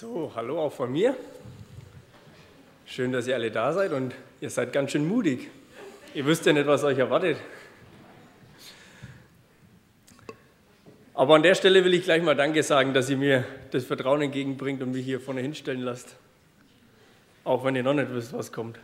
So, 0.00 0.30
hallo 0.36 0.60
auch 0.60 0.72
von 0.72 0.92
mir. 0.92 1.16
Schön, 2.86 3.10
dass 3.10 3.26
ihr 3.26 3.34
alle 3.34 3.50
da 3.50 3.72
seid 3.72 3.90
und 3.90 4.14
ihr 4.40 4.48
seid 4.48 4.72
ganz 4.72 4.92
schön 4.92 5.08
mutig. 5.08 5.48
Ihr 6.14 6.24
wisst 6.24 6.46
ja 6.46 6.52
nicht, 6.52 6.68
was 6.68 6.84
euch 6.84 6.98
erwartet. 6.98 7.36
Aber 11.14 11.34
an 11.34 11.42
der 11.42 11.56
Stelle 11.56 11.84
will 11.84 11.94
ich 11.94 12.04
gleich 12.04 12.22
mal 12.22 12.36
Danke 12.36 12.62
sagen, 12.62 12.94
dass 12.94 13.10
ihr 13.10 13.16
mir 13.16 13.44
das 13.72 13.86
Vertrauen 13.86 14.22
entgegenbringt 14.22 14.80
und 14.84 14.92
mich 14.92 15.04
hier 15.04 15.20
vorne 15.20 15.40
hinstellen 15.40 15.80
lasst. 15.82 16.14
Auch 17.42 17.64
wenn 17.64 17.74
ihr 17.74 17.82
noch 17.82 17.94
nicht 17.94 18.14
wisst, 18.14 18.32
was 18.32 18.52
kommt. 18.52 18.78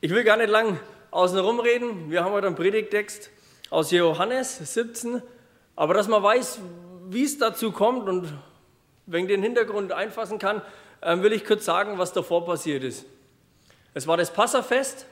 Ich 0.00 0.10
will 0.10 0.24
gar 0.24 0.38
nicht 0.38 0.50
lang 0.50 0.80
außen 1.12 1.36
herum 1.36 1.60
reden. 1.60 2.10
Wir 2.10 2.24
haben 2.24 2.32
heute 2.32 2.48
einen 2.48 2.56
Predigtext 2.56 3.30
aus 3.70 3.92
Johannes 3.92 4.74
17, 4.74 5.22
aber 5.80 5.94
dass 5.94 6.08
man 6.08 6.22
weiß, 6.22 6.58
wie 7.12 7.24
es 7.24 7.38
dazu 7.38 7.72
kommt 7.72 8.08
und 8.08 8.32
wenn 9.06 9.24
ich 9.24 9.28
den 9.28 9.42
Hintergrund 9.42 9.92
einfassen 9.92 10.38
kann, 10.38 10.62
ähm, 11.02 11.22
will 11.22 11.32
ich 11.32 11.44
kurz 11.44 11.64
sagen, 11.64 11.98
was 11.98 12.12
davor 12.12 12.44
passiert 12.44 12.84
ist. 12.84 13.06
Es 13.94 14.06
war 14.06 14.16
das 14.16 14.32
Passafest. 14.32 15.06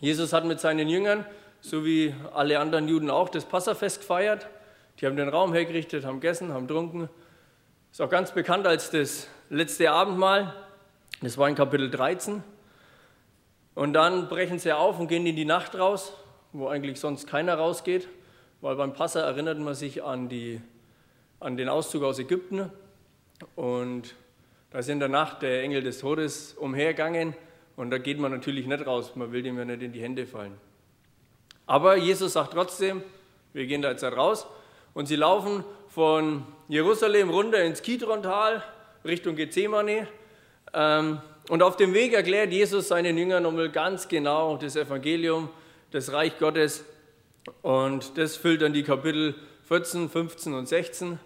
Jesus 0.00 0.32
hat 0.32 0.44
mit 0.44 0.60
seinen 0.60 0.88
Jüngern, 0.88 1.24
so 1.60 1.84
wie 1.84 2.14
alle 2.34 2.58
anderen 2.58 2.86
Juden 2.86 3.10
auch, 3.10 3.28
das 3.28 3.44
Passafest 3.44 4.00
gefeiert. 4.00 4.46
Die 5.00 5.06
haben 5.06 5.16
den 5.16 5.28
Raum 5.28 5.52
hergerichtet, 5.52 6.04
haben 6.04 6.20
gegessen, 6.20 6.52
haben 6.52 6.66
getrunken. 6.66 7.08
Ist 7.90 8.00
auch 8.00 8.10
ganz 8.10 8.32
bekannt 8.32 8.66
als 8.66 8.90
das 8.90 9.26
letzte 9.50 9.90
Abendmahl. 9.90 10.54
Das 11.22 11.38
war 11.38 11.48
in 11.48 11.54
Kapitel 11.54 11.90
13. 11.90 12.42
Und 13.74 13.94
dann 13.94 14.28
brechen 14.28 14.58
sie 14.58 14.72
auf 14.72 15.00
und 15.00 15.08
gehen 15.08 15.26
in 15.26 15.36
die 15.36 15.44
Nacht 15.44 15.76
raus, 15.76 16.12
wo 16.52 16.68
eigentlich 16.68 17.00
sonst 17.00 17.26
keiner 17.26 17.56
rausgeht 17.56 18.08
weil 18.60 18.76
beim 18.76 18.92
Passa 18.92 19.20
erinnert 19.20 19.58
man 19.58 19.74
sich 19.74 20.02
an, 20.02 20.28
die, 20.28 20.60
an 21.40 21.56
den 21.56 21.68
Auszug 21.68 22.02
aus 22.02 22.18
Ägypten. 22.18 22.70
Und 23.54 24.14
da 24.70 24.78
ist 24.78 24.88
in 24.88 24.98
der 24.98 25.08
Nacht 25.08 25.42
der 25.42 25.62
Engel 25.62 25.82
des 25.82 25.98
Todes 25.98 26.54
umhergegangen. 26.54 27.34
Und 27.76 27.90
da 27.90 27.98
geht 27.98 28.18
man 28.18 28.32
natürlich 28.32 28.66
nicht 28.66 28.86
raus, 28.86 29.14
man 29.16 29.32
will 29.32 29.42
dem 29.42 29.58
ja 29.58 29.64
nicht 29.64 29.82
in 29.82 29.92
die 29.92 30.00
Hände 30.00 30.26
fallen. 30.26 30.54
Aber 31.66 31.96
Jesus 31.96 32.32
sagt 32.34 32.54
trotzdem, 32.54 33.02
wir 33.52 33.66
gehen 33.66 33.82
da 33.82 33.90
jetzt 33.90 34.04
raus. 34.04 34.46
Und 34.94 35.06
sie 35.06 35.16
laufen 35.16 35.64
von 35.88 36.46
Jerusalem 36.68 37.28
runter 37.28 37.62
ins 37.62 37.82
Kidron-Tal 37.82 38.62
Richtung 39.04 39.36
Gethsemane. 39.36 40.08
Ähm, 40.72 41.20
und 41.48 41.62
auf 41.62 41.76
dem 41.76 41.94
Weg 41.94 42.12
erklärt 42.12 42.52
Jesus 42.52 42.88
seinen 42.88 43.16
Jüngern 43.16 43.42
nochmal 43.42 43.70
ganz 43.70 44.08
genau 44.08 44.56
das 44.56 44.74
Evangelium, 44.74 45.48
das 45.90 46.12
Reich 46.12 46.38
Gottes. 46.38 46.84
Und 47.62 48.18
das 48.18 48.36
füllt 48.36 48.62
dann 48.62 48.72
die 48.72 48.82
Kapitel 48.82 49.34
14, 49.66 50.08
15 50.08 50.54
und 50.54 50.68
16. 50.68 51.18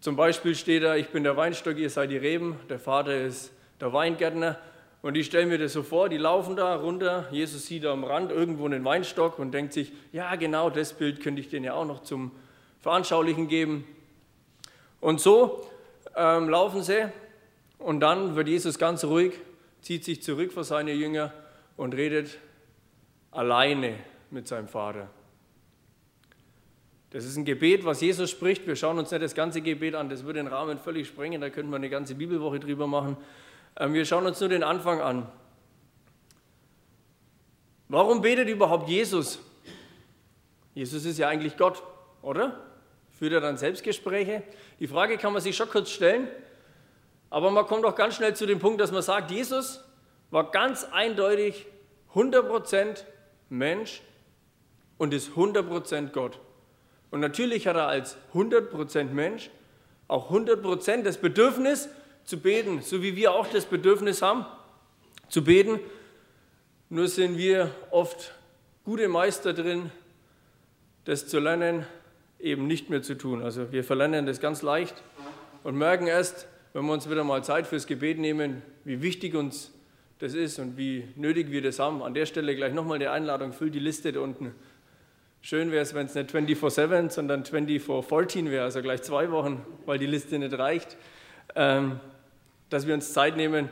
Zum 0.00 0.16
Beispiel 0.16 0.56
steht 0.56 0.82
da, 0.82 0.96
ich 0.96 1.10
bin 1.10 1.22
der 1.22 1.36
Weinstock, 1.36 1.76
ihr 1.76 1.88
seid 1.88 2.10
die 2.10 2.16
Reben, 2.16 2.58
der 2.68 2.80
Vater 2.80 3.24
ist 3.24 3.52
der 3.80 3.92
Weingärtner. 3.92 4.58
Und 5.00 5.16
ich 5.16 5.26
stelle 5.26 5.46
mir 5.46 5.56
das 5.56 5.72
so 5.72 5.84
vor, 5.84 6.08
die 6.08 6.16
laufen 6.16 6.56
da 6.56 6.74
runter, 6.74 7.28
Jesus 7.30 7.66
sieht 7.66 7.84
da 7.84 7.92
am 7.92 8.02
Rand 8.02 8.32
irgendwo 8.32 8.66
einen 8.66 8.84
Weinstock 8.84 9.38
und 9.38 9.52
denkt 9.52 9.72
sich, 9.72 9.92
ja 10.12 10.34
genau, 10.34 10.70
das 10.70 10.92
Bild 10.92 11.22
könnte 11.22 11.40
ich 11.40 11.48
denen 11.48 11.64
ja 11.64 11.74
auch 11.74 11.86
noch 11.86 12.02
zum 12.02 12.32
Veranschaulichen 12.80 13.46
geben. 13.46 13.84
Und 15.00 15.20
so 15.20 15.64
ähm, 16.16 16.48
laufen 16.48 16.82
sie 16.82 17.10
und 17.78 18.00
dann 18.00 18.34
wird 18.34 18.48
Jesus 18.48 18.76
ganz 18.76 19.04
ruhig, 19.04 19.34
zieht 19.82 20.04
sich 20.04 20.20
zurück 20.20 20.50
vor 20.52 20.64
seine 20.64 20.94
Jünger 20.94 21.32
und 21.76 21.94
redet 21.94 22.38
alleine 23.30 23.94
mit 24.30 24.48
seinem 24.48 24.66
Vater. 24.66 25.08
Das 27.10 27.24
ist 27.24 27.36
ein 27.36 27.44
Gebet, 27.44 27.84
was 27.84 28.00
Jesus 28.00 28.30
spricht. 28.30 28.66
Wir 28.66 28.76
schauen 28.76 28.98
uns 28.98 29.10
nicht 29.10 29.22
das 29.22 29.34
ganze 29.34 29.60
Gebet 29.60 29.96
an, 29.96 30.08
das 30.08 30.24
würde 30.24 30.38
den 30.38 30.46
Rahmen 30.46 30.78
völlig 30.78 31.08
sprengen, 31.08 31.40
da 31.40 31.50
könnten 31.50 31.70
wir 31.70 31.76
eine 31.76 31.90
ganze 31.90 32.14
Bibelwoche 32.14 32.60
drüber 32.60 32.86
machen. 32.86 33.16
Ähm, 33.76 33.92
wir 33.94 34.04
schauen 34.04 34.26
uns 34.26 34.38
nur 34.38 34.48
den 34.48 34.62
Anfang 34.62 35.00
an. 35.00 35.26
Warum 37.88 38.22
betet 38.22 38.48
überhaupt 38.48 38.88
Jesus? 38.88 39.40
Jesus 40.74 41.04
ist 41.04 41.18
ja 41.18 41.28
eigentlich 41.28 41.56
Gott, 41.56 41.82
oder? 42.22 42.64
Führt 43.18 43.32
er 43.32 43.40
dann 43.40 43.56
Selbstgespräche? 43.56 44.44
Die 44.78 44.86
Frage 44.86 45.18
kann 45.18 45.32
man 45.32 45.42
sich 45.42 45.56
schon 45.56 45.68
kurz 45.68 45.90
stellen, 45.90 46.28
aber 47.28 47.50
man 47.50 47.66
kommt 47.66 47.84
auch 47.84 47.96
ganz 47.96 48.14
schnell 48.14 48.36
zu 48.36 48.46
dem 48.46 48.60
Punkt, 48.60 48.80
dass 48.80 48.92
man 48.92 49.02
sagt, 49.02 49.32
Jesus 49.32 49.82
war 50.30 50.52
ganz 50.52 50.84
eindeutig 50.84 51.66
100% 52.14 53.02
Mensch 53.48 54.00
und 54.96 55.12
ist 55.12 55.30
100% 55.30 56.12
Gott. 56.12 56.38
Und 57.10 57.20
natürlich 57.20 57.66
hat 57.66 57.76
er 57.76 57.88
als 57.88 58.16
100% 58.34 59.04
Mensch 59.12 59.50
auch 60.08 60.30
100% 60.30 61.02
das 61.02 61.18
Bedürfnis 61.18 61.88
zu 62.24 62.38
beten, 62.38 62.82
so 62.82 63.02
wie 63.02 63.16
wir 63.16 63.32
auch 63.32 63.46
das 63.46 63.64
Bedürfnis 63.64 64.22
haben 64.22 64.44
zu 65.28 65.44
beten. 65.44 65.80
Nur 66.88 67.08
sind 67.08 67.38
wir 67.38 67.70
oft 67.90 68.34
gute 68.84 69.08
Meister 69.08 69.52
drin, 69.52 69.90
das 71.04 71.26
zu 71.28 71.38
lernen, 71.38 71.86
eben 72.38 72.66
nicht 72.66 72.90
mehr 72.90 73.02
zu 73.02 73.16
tun. 73.16 73.42
Also 73.42 73.72
wir 73.72 73.84
verlernen 73.84 74.26
das 74.26 74.40
ganz 74.40 74.62
leicht 74.62 75.02
und 75.62 75.76
merken 75.76 76.06
erst, 76.06 76.46
wenn 76.72 76.84
wir 76.86 76.92
uns 76.92 77.08
wieder 77.10 77.24
mal 77.24 77.42
Zeit 77.44 77.66
fürs 77.66 77.86
Gebet 77.86 78.18
nehmen, 78.18 78.62
wie 78.84 79.02
wichtig 79.02 79.34
uns 79.34 79.72
das 80.18 80.34
ist 80.34 80.58
und 80.58 80.76
wie 80.76 81.08
nötig 81.16 81.50
wir 81.50 81.62
das 81.62 81.78
haben. 81.78 82.02
An 82.02 82.14
der 82.14 82.26
Stelle 82.26 82.54
gleich 82.54 82.74
nochmal 82.74 82.98
die 82.98 83.08
Einladung, 83.08 83.52
füllt 83.52 83.74
die 83.74 83.80
Liste 83.80 84.12
da 84.12 84.20
unten 84.20 84.54
Schön 85.42 85.70
wäre 85.70 85.82
es, 85.82 85.94
wenn 85.94 86.04
es 86.06 86.14
nicht 86.14 86.30
24-7, 86.34 87.10
sondern 87.10 87.44
24-14 87.44 88.50
wäre, 88.50 88.64
also 88.64 88.82
gleich 88.82 89.02
zwei 89.02 89.30
Wochen, 89.30 89.64
weil 89.86 89.98
die 89.98 90.06
Liste 90.06 90.38
nicht 90.38 90.58
reicht. 90.58 90.98
Ähm, 91.54 91.98
dass 92.68 92.86
wir 92.86 92.94
uns 92.94 93.12
Zeit 93.12 93.36
nehmen, 93.36 93.68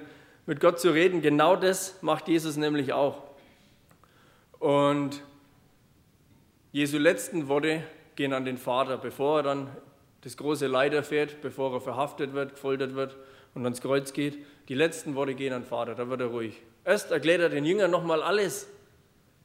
mit 0.47 0.61
Gott 0.61 0.81
zu 0.81 0.91
reden. 0.91 1.21
Genau 1.21 1.57
das 1.57 2.03
macht 2.03 2.27
Jesus 2.27 2.57
nämlich 2.57 2.93
auch. 2.93 3.23
Und 4.59 5.23
Jesu 6.73 6.99
letzten 6.99 7.49
Worte 7.49 7.83
gehen 8.17 8.33
an 8.33 8.47
den 8.47 8.59
Vater, 8.59 8.97
bevor 8.97 9.41
er 9.41 9.43
dann 9.43 9.69
das 10.23 10.37
große 10.37 10.67
Leid 10.67 10.95
erfährt, 10.95 11.41
bevor 11.43 11.75
er 11.75 11.81
verhaftet 11.81 12.33
wird, 12.33 12.55
gefoltert 12.55 12.95
wird 12.95 13.17
und 13.55 13.65
ans 13.65 13.81
Kreuz 13.81 14.13
geht. 14.13 14.39
Die 14.69 14.75
letzten 14.75 15.15
Worte 15.15 15.35
gehen 15.35 15.53
an 15.53 15.63
den 15.63 15.69
Vater, 15.69 15.95
da 15.95 16.09
wird 16.09 16.23
er 16.23 16.27
ruhig. 16.29 16.61
Erst 16.85 17.11
erklärt 17.11 17.41
er 17.41 17.51
den 17.51 17.65
Jüngern 17.65 17.91
nochmal 17.91 18.23
alles, 18.23 18.69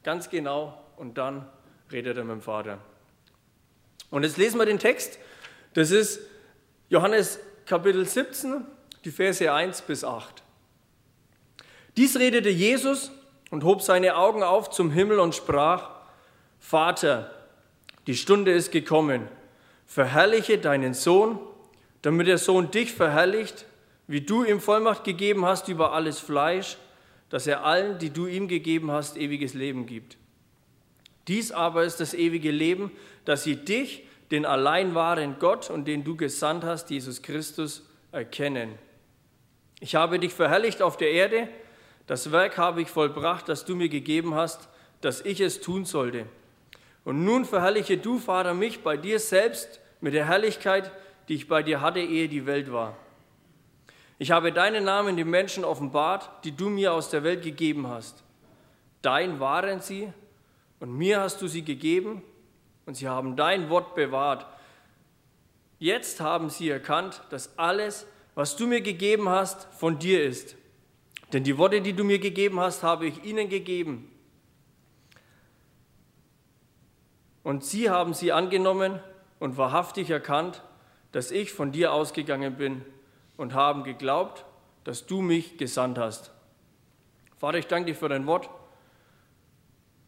ganz 0.02 0.30
genau, 0.30 0.82
und 0.96 1.18
dann 1.18 1.46
redet 1.94 2.18
er 2.18 2.24
mit 2.24 2.32
dem 2.32 2.42
Vater. 2.42 2.78
Und 4.10 4.24
jetzt 4.24 4.36
lesen 4.36 4.58
wir 4.58 4.66
den 4.66 4.80
Text. 4.80 5.18
Das 5.74 5.92
ist 5.92 6.20
Johannes 6.88 7.38
Kapitel 7.66 8.04
17, 8.04 8.64
die 9.04 9.12
Verse 9.12 9.52
1 9.52 9.82
bis 9.82 10.02
8. 10.02 10.42
Dies 11.96 12.18
redete 12.18 12.50
Jesus 12.50 13.12
und 13.50 13.62
hob 13.62 13.80
seine 13.80 14.16
Augen 14.16 14.42
auf 14.42 14.70
zum 14.70 14.90
Himmel 14.90 15.20
und 15.20 15.36
sprach, 15.36 15.90
Vater, 16.58 17.30
die 18.08 18.16
Stunde 18.16 18.50
ist 18.50 18.72
gekommen, 18.72 19.28
verherrliche 19.86 20.58
deinen 20.58 20.94
Sohn, 20.94 21.38
damit 22.02 22.26
der 22.26 22.38
Sohn 22.38 22.72
dich 22.72 22.92
verherrlicht, 22.92 23.66
wie 24.08 24.20
du 24.20 24.42
ihm 24.42 24.60
Vollmacht 24.60 25.04
gegeben 25.04 25.46
hast 25.46 25.68
über 25.68 25.92
alles 25.92 26.18
Fleisch, 26.18 26.76
dass 27.30 27.46
er 27.46 27.64
allen, 27.64 27.98
die 27.98 28.10
du 28.10 28.26
ihm 28.26 28.48
gegeben 28.48 28.90
hast, 28.90 29.16
ewiges 29.16 29.54
Leben 29.54 29.86
gibt. 29.86 30.16
Dies 31.28 31.52
aber 31.52 31.84
ist 31.84 32.00
das 32.00 32.14
ewige 32.14 32.50
Leben, 32.50 32.90
dass 33.24 33.44
sie 33.44 33.56
dich, 33.56 34.04
den 34.30 34.46
allein 34.46 34.94
wahren 34.94 35.36
Gott 35.38 35.70
und 35.70 35.86
den 35.86 36.04
du 36.04 36.16
gesandt 36.16 36.64
hast, 36.64 36.90
Jesus 36.90 37.22
Christus, 37.22 37.86
erkennen. 38.12 38.78
Ich 39.80 39.94
habe 39.94 40.18
dich 40.18 40.32
verherrlicht 40.32 40.82
auf 40.82 40.96
der 40.96 41.10
Erde, 41.10 41.48
das 42.06 42.32
Werk 42.32 42.58
habe 42.58 42.82
ich 42.82 42.88
vollbracht, 42.88 43.48
das 43.48 43.64
du 43.64 43.74
mir 43.74 43.88
gegeben 43.88 44.34
hast, 44.34 44.68
dass 45.00 45.22
ich 45.22 45.40
es 45.40 45.60
tun 45.60 45.84
sollte. 45.84 46.26
Und 47.04 47.24
nun 47.24 47.44
verherrliche 47.44 47.96
du, 47.96 48.18
Vater, 48.18 48.54
mich 48.54 48.82
bei 48.82 48.96
dir 48.96 49.18
selbst 49.18 49.80
mit 50.00 50.14
der 50.14 50.26
Herrlichkeit, 50.26 50.90
die 51.28 51.34
ich 51.34 51.48
bei 51.48 51.62
dir 51.62 51.80
hatte, 51.80 52.00
ehe 52.00 52.28
die 52.28 52.46
Welt 52.46 52.72
war. 52.72 52.96
Ich 54.18 54.30
habe 54.30 54.52
deinen 54.52 54.84
Namen 54.84 55.16
den 55.16 55.28
Menschen 55.28 55.64
offenbart, 55.64 56.44
die 56.44 56.52
du 56.52 56.68
mir 56.68 56.92
aus 56.92 57.10
der 57.10 57.24
Welt 57.24 57.42
gegeben 57.42 57.88
hast. 57.88 58.22
Dein 59.02 59.40
waren 59.40 59.80
sie 59.80 60.12
und 60.84 60.98
mir 60.98 61.22
hast 61.22 61.40
du 61.40 61.48
sie 61.48 61.62
gegeben 61.62 62.22
und 62.84 62.94
sie 62.94 63.08
haben 63.08 63.36
dein 63.36 63.70
Wort 63.70 63.94
bewahrt. 63.94 64.44
Jetzt 65.78 66.20
haben 66.20 66.50
sie 66.50 66.68
erkannt, 66.68 67.22
dass 67.30 67.58
alles, 67.58 68.06
was 68.34 68.54
du 68.56 68.66
mir 68.66 68.82
gegeben 68.82 69.30
hast, 69.30 69.64
von 69.72 69.98
dir 69.98 70.22
ist. 70.22 70.56
Denn 71.32 71.42
die 71.42 71.56
Worte, 71.56 71.80
die 71.80 71.94
du 71.94 72.04
mir 72.04 72.18
gegeben 72.18 72.60
hast, 72.60 72.82
habe 72.82 73.06
ich 73.06 73.24
ihnen 73.24 73.48
gegeben. 73.48 74.12
Und 77.42 77.64
sie 77.64 77.88
haben 77.88 78.12
sie 78.12 78.32
angenommen 78.32 79.00
und 79.38 79.56
wahrhaftig 79.56 80.10
erkannt, 80.10 80.62
dass 81.12 81.30
ich 81.30 81.50
von 81.50 81.72
dir 81.72 81.94
ausgegangen 81.94 82.58
bin 82.58 82.84
und 83.38 83.54
haben 83.54 83.84
geglaubt, 83.84 84.44
dass 84.84 85.06
du 85.06 85.22
mich 85.22 85.56
gesandt 85.56 85.96
hast. 85.96 86.30
Vater, 87.38 87.56
ich 87.56 87.68
danke 87.68 87.86
dir 87.86 87.96
für 87.96 88.10
dein 88.10 88.26
Wort. 88.26 88.50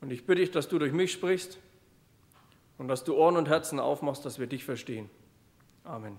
Und 0.06 0.12
ich 0.12 0.24
bitte 0.24 0.40
dich, 0.40 0.52
dass 0.52 0.68
du 0.68 0.78
durch 0.78 0.92
mich 0.92 1.10
sprichst 1.10 1.58
und 2.78 2.86
dass 2.86 3.02
du 3.02 3.16
Ohren 3.16 3.36
und 3.36 3.48
Herzen 3.48 3.80
aufmachst, 3.80 4.24
dass 4.24 4.38
wir 4.38 4.46
dich 4.46 4.62
verstehen. 4.62 5.10
Amen. 5.82 6.16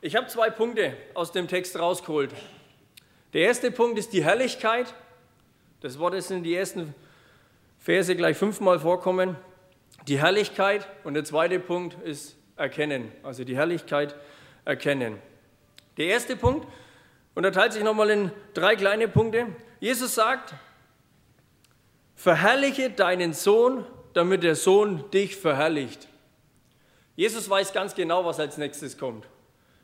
Ich 0.00 0.16
habe 0.16 0.26
zwei 0.28 0.48
Punkte 0.48 0.96
aus 1.12 1.32
dem 1.32 1.48
Text 1.48 1.78
rausgeholt. 1.78 2.32
Der 3.34 3.42
erste 3.42 3.70
Punkt 3.70 3.98
ist 3.98 4.14
die 4.14 4.24
Herrlichkeit. 4.24 4.94
Das 5.82 5.98
Wort 5.98 6.14
ist 6.14 6.30
in 6.30 6.42
die 6.42 6.54
ersten 6.54 6.94
Verse 7.78 8.16
gleich 8.16 8.38
fünfmal 8.38 8.78
vorkommen. 8.78 9.36
Die 10.06 10.18
Herrlichkeit. 10.18 10.88
Und 11.04 11.12
der 11.12 11.24
zweite 11.24 11.60
Punkt 11.60 12.02
ist 12.04 12.38
Erkennen. 12.56 13.12
Also 13.22 13.44
die 13.44 13.54
Herrlichkeit 13.54 14.16
erkennen. 14.64 15.18
Der 15.98 16.06
erste 16.06 16.36
Punkt 16.36 16.66
unterteilt 17.34 17.74
sich 17.74 17.84
nochmal 17.84 18.08
in 18.08 18.30
drei 18.54 18.76
kleine 18.76 19.08
Punkte. 19.08 19.48
Jesus 19.80 20.14
sagt, 20.14 20.54
verherrliche 22.14 22.90
deinen 22.90 23.32
Sohn, 23.32 23.84
damit 24.12 24.42
der 24.42 24.56
Sohn 24.56 25.10
dich 25.10 25.36
verherrlicht. 25.36 26.08
Jesus 27.14 27.48
weiß 27.48 27.72
ganz 27.72 27.94
genau, 27.94 28.24
was 28.24 28.40
als 28.40 28.58
nächstes 28.58 28.98
kommt. 28.98 29.26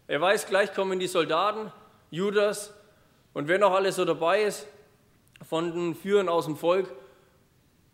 Er 0.06 0.20
weiß, 0.20 0.46
gleich 0.46 0.72
kommen 0.74 0.98
die 0.98 1.06
Soldaten, 1.06 1.72
Judas 2.10 2.74
und 3.32 3.48
wer 3.48 3.58
noch 3.58 3.72
alles 3.72 3.96
so 3.96 4.04
dabei 4.04 4.42
ist, 4.42 4.66
von 5.48 5.72
den 5.72 5.94
Führern 5.94 6.28
aus 6.28 6.46
dem 6.46 6.56
Volk. 6.56 6.92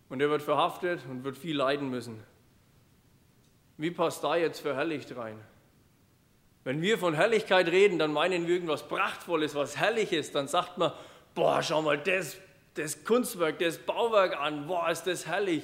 Und 0.09 0.21
er 0.21 0.29
wird 0.29 0.43
verhaftet 0.43 1.01
und 1.09 1.25
wird 1.25 1.39
viel 1.39 1.57
leiden 1.57 1.89
müssen. 1.89 2.23
Wie 3.77 3.91
passt 3.91 4.23
da 4.25 4.37
jetzt 4.37 4.61
verherrlicht 4.61 5.17
rein? 5.17 5.41
Wenn 6.65 6.83
wir 6.83 6.99
von 6.99 7.15
Herrlichkeit 7.15 7.69
reden, 7.69 7.99
dann 7.99 8.13
meinen 8.13 8.47
wir 8.47 8.55
irgendwas 8.55 8.87
Prachtvolles, 8.87 9.55
was 9.55 9.79
Herrliches. 9.79 10.33
Dann 10.33 10.49
sagt 10.49 10.77
man, 10.77 10.93
boah, 11.35 11.63
schau 11.63 11.83
mal 11.83 11.99
das, 11.99 12.37
das 12.75 13.05
Kunstwerk, 13.05 13.59
das 13.59 13.79
Bauwerk 13.79 14.39
an, 14.39 14.67
boah, 14.67 14.91
ist 14.91 15.05
das 15.05 15.27
herrlich. 15.27 15.63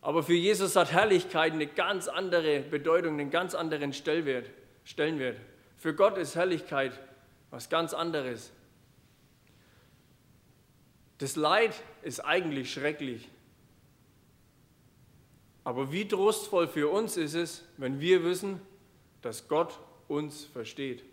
Aber 0.00 0.22
für 0.22 0.34
Jesus 0.34 0.76
hat 0.76 0.92
Herrlichkeit 0.92 1.52
eine 1.52 1.66
ganz 1.66 2.08
andere 2.08 2.60
Bedeutung, 2.60 3.14
einen 3.14 3.30
ganz 3.30 3.54
anderen 3.54 3.92
Stellwert, 3.92 4.48
Stellenwert. 4.84 5.38
Für 5.76 5.94
Gott 5.94 6.16
ist 6.18 6.34
Herrlichkeit 6.34 6.98
was 7.50 7.68
ganz 7.68 7.94
anderes. 7.94 8.52
Das 11.18 11.34
Leid 11.36 11.74
ist 12.02 12.20
eigentlich 12.20 12.72
schrecklich. 12.72 13.28
Aber 15.64 15.92
wie 15.92 16.06
trostvoll 16.06 16.68
für 16.68 16.88
uns 16.88 17.16
ist 17.16 17.34
es, 17.34 17.64
wenn 17.76 18.00
wir 18.00 18.24
wissen, 18.24 18.60
dass 19.22 19.48
Gott 19.48 19.78
uns 20.06 20.44
versteht. 20.44 21.04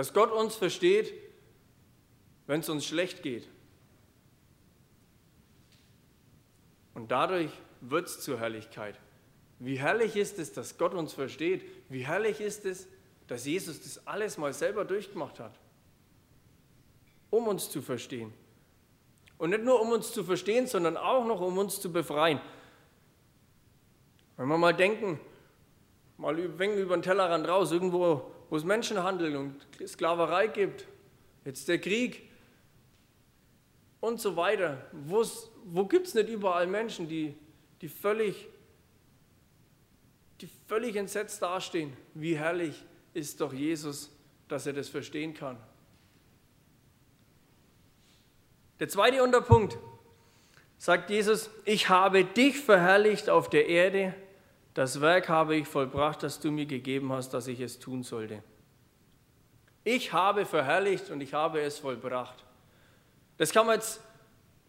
Dass 0.00 0.14
Gott 0.14 0.32
uns 0.32 0.56
versteht, 0.56 1.12
wenn 2.46 2.60
es 2.60 2.70
uns 2.70 2.86
schlecht 2.86 3.22
geht. 3.22 3.46
Und 6.94 7.10
dadurch 7.10 7.50
wird 7.82 8.06
es 8.06 8.22
zur 8.22 8.40
Herrlichkeit. 8.40 8.98
Wie 9.58 9.78
herrlich 9.78 10.16
ist 10.16 10.38
es, 10.38 10.54
dass 10.54 10.78
Gott 10.78 10.94
uns 10.94 11.12
versteht? 11.12 11.66
Wie 11.90 12.06
herrlich 12.06 12.40
ist 12.40 12.64
es, 12.64 12.88
dass 13.26 13.44
Jesus 13.44 13.82
das 13.82 14.06
alles 14.06 14.38
mal 14.38 14.54
selber 14.54 14.86
durchgemacht 14.86 15.38
hat, 15.38 15.52
um 17.28 17.46
uns 17.46 17.68
zu 17.68 17.82
verstehen. 17.82 18.32
Und 19.36 19.50
nicht 19.50 19.64
nur 19.64 19.82
um 19.82 19.90
uns 19.92 20.14
zu 20.14 20.24
verstehen, 20.24 20.66
sondern 20.66 20.96
auch 20.96 21.26
noch 21.26 21.42
um 21.42 21.58
uns 21.58 21.78
zu 21.78 21.92
befreien. 21.92 22.40
Wenn 24.38 24.48
wir 24.48 24.56
mal 24.56 24.72
denken, 24.72 25.20
mal 26.16 26.34
ein 26.34 26.58
wenig 26.58 26.78
über 26.78 26.96
den 26.96 27.02
Tellerrand 27.02 27.46
raus, 27.46 27.70
irgendwo, 27.70 28.32
wo 28.50 28.56
es 28.56 28.64
Menschenhandel 28.64 29.36
und 29.36 29.54
Sklaverei 29.86 30.48
gibt, 30.48 30.86
jetzt 31.44 31.68
der 31.68 31.80
Krieg 31.80 32.28
und 34.00 34.20
so 34.20 34.36
weiter. 34.36 34.84
Wo's, 34.92 35.50
wo 35.64 35.86
gibt 35.86 36.08
es 36.08 36.14
nicht 36.14 36.28
überall 36.28 36.66
Menschen, 36.66 37.08
die, 37.08 37.34
die, 37.80 37.88
völlig, 37.88 38.48
die 40.40 40.48
völlig 40.66 40.96
entsetzt 40.96 41.40
dastehen? 41.40 41.92
Wie 42.14 42.36
herrlich 42.36 42.84
ist 43.14 43.40
doch 43.40 43.52
Jesus, 43.52 44.10
dass 44.48 44.66
er 44.66 44.72
das 44.72 44.88
verstehen 44.88 45.32
kann. 45.32 45.56
Der 48.80 48.88
zweite 48.88 49.22
Unterpunkt 49.22 49.78
sagt 50.76 51.10
Jesus, 51.10 51.50
ich 51.66 51.88
habe 51.88 52.24
dich 52.24 52.58
verherrlicht 52.58 53.28
auf 53.28 53.48
der 53.48 53.68
Erde, 53.68 54.14
das 54.74 55.00
Werk 55.00 55.28
habe 55.28 55.56
ich 55.56 55.66
vollbracht, 55.66 56.22
das 56.22 56.40
du 56.40 56.50
mir 56.50 56.66
gegeben 56.66 57.12
hast, 57.12 57.30
dass 57.30 57.48
ich 57.48 57.60
es 57.60 57.78
tun 57.78 58.02
sollte. 58.02 58.42
Ich 59.82 60.12
habe 60.12 60.46
verherrlicht 60.46 61.10
und 61.10 61.20
ich 61.20 61.34
habe 61.34 61.60
es 61.60 61.78
vollbracht. 61.78 62.44
Das 63.38 63.52
kann 63.52 63.66
man 63.66 63.76
jetzt 63.76 64.00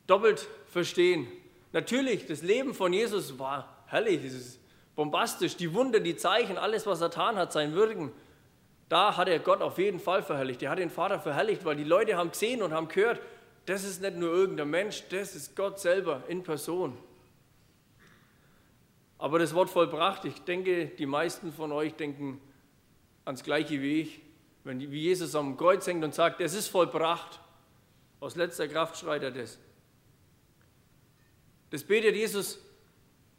doppelt 0.08 0.48
verstehen. 0.68 1.28
Natürlich, 1.74 2.26
das 2.26 2.42
Leben 2.42 2.74
von 2.74 2.94
Jesus 2.94 3.38
war 3.38 3.84
herrlich, 3.88 4.24
es 4.24 4.34
ist 4.34 4.60
bombastisch, 4.96 5.56
die 5.56 5.74
Wunder, 5.74 6.00
die 6.00 6.16
Zeichen, 6.16 6.58
alles, 6.58 6.86
was 6.86 7.02
er 7.02 7.10
getan 7.10 7.36
hat, 7.36 7.52
sein 7.52 7.74
Wirken. 7.76 8.12
Da 8.90 9.16
hat 9.16 9.30
er 9.30 9.40
Gott 9.40 9.62
auf 9.62 9.78
jeden 9.78 10.00
Fall 10.00 10.24
verherrlicht. 10.24 10.62
Er 10.64 10.72
hat 10.72 10.80
den 10.80 10.90
Vater 10.90 11.20
verherrlicht, 11.20 11.64
weil 11.64 11.76
die 11.76 11.84
Leute 11.84 12.18
haben 12.18 12.32
gesehen 12.32 12.62
und 12.62 12.74
haben 12.74 12.88
gehört, 12.88 13.22
das 13.66 13.84
ist 13.84 14.02
nicht 14.02 14.18
nur 14.18 14.34
irgendein 14.34 14.70
Mensch, 14.70 15.04
das 15.10 15.36
ist 15.36 15.56
Gott 15.56 15.80
selber 15.80 16.24
in 16.28 16.44
Person. 16.44 16.98
Aber 19.22 19.38
das 19.38 19.54
Wort 19.54 19.70
vollbracht, 19.70 20.26
ich 20.26 20.42
denke, 20.46 20.88
die 20.88 21.06
meisten 21.06 21.54
von 21.54 21.72
euch 21.72 21.94
denken 21.94 22.42
ans 23.24 23.44
gleiche 23.44 23.80
wie 23.80 24.02
ich. 24.02 24.20
Wenn 24.64 24.80
wie 24.80 25.00
Jesus 25.00 25.36
am 25.36 25.58
Kreuz 25.58 25.86
hängt 25.86 26.04
und 26.04 26.16
sagt, 26.16 26.42
es 26.42 26.56
ist 26.56 26.70
vollbracht, 26.70 27.40
aus 28.20 28.36
letzter 28.36 28.68
Kraft 28.68 28.98
schreit 28.98 29.22
er 29.22 29.30
das. 29.30 29.60
Das 31.70 31.84
betet 31.84 32.16
Jesus, 32.16 32.66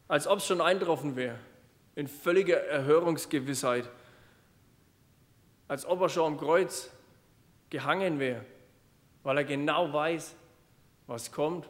als 0.06 0.28
ob 0.28 0.38
es 0.38 0.46
schon 0.46 0.60
eintroffen 0.60 1.16
wäre, 1.16 1.40
in 1.96 2.06
völliger 2.06 2.58
Erhörungsgewissheit, 2.58 3.90
als 5.66 5.84
ob 5.84 6.00
er 6.02 6.08
schon 6.10 6.34
am 6.34 6.38
Kreuz 6.38 6.92
gehangen 7.70 8.20
wäre, 8.20 8.44
weil 9.24 9.36
er 9.36 9.44
genau 9.44 9.92
weiß, 9.92 10.36
was 11.08 11.32
kommt 11.32 11.68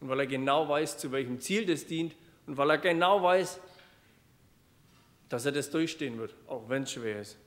und 0.00 0.10
weil 0.10 0.20
er 0.20 0.26
genau 0.26 0.68
weiß, 0.68 0.98
zu 0.98 1.12
welchem 1.12 1.40
Ziel 1.40 1.64
das 1.64 1.86
dient 1.86 2.14
und 2.46 2.56
weil 2.56 2.70
er 2.70 2.78
genau 2.78 3.22
weiß, 3.22 3.60
dass 5.28 5.46
er 5.46 5.52
das 5.52 5.70
durchstehen 5.70 6.18
wird, 6.18 6.34
auch 6.46 6.68
wenn 6.68 6.84
es 6.84 6.92
schwer 6.92 7.20
ist. 7.20 7.38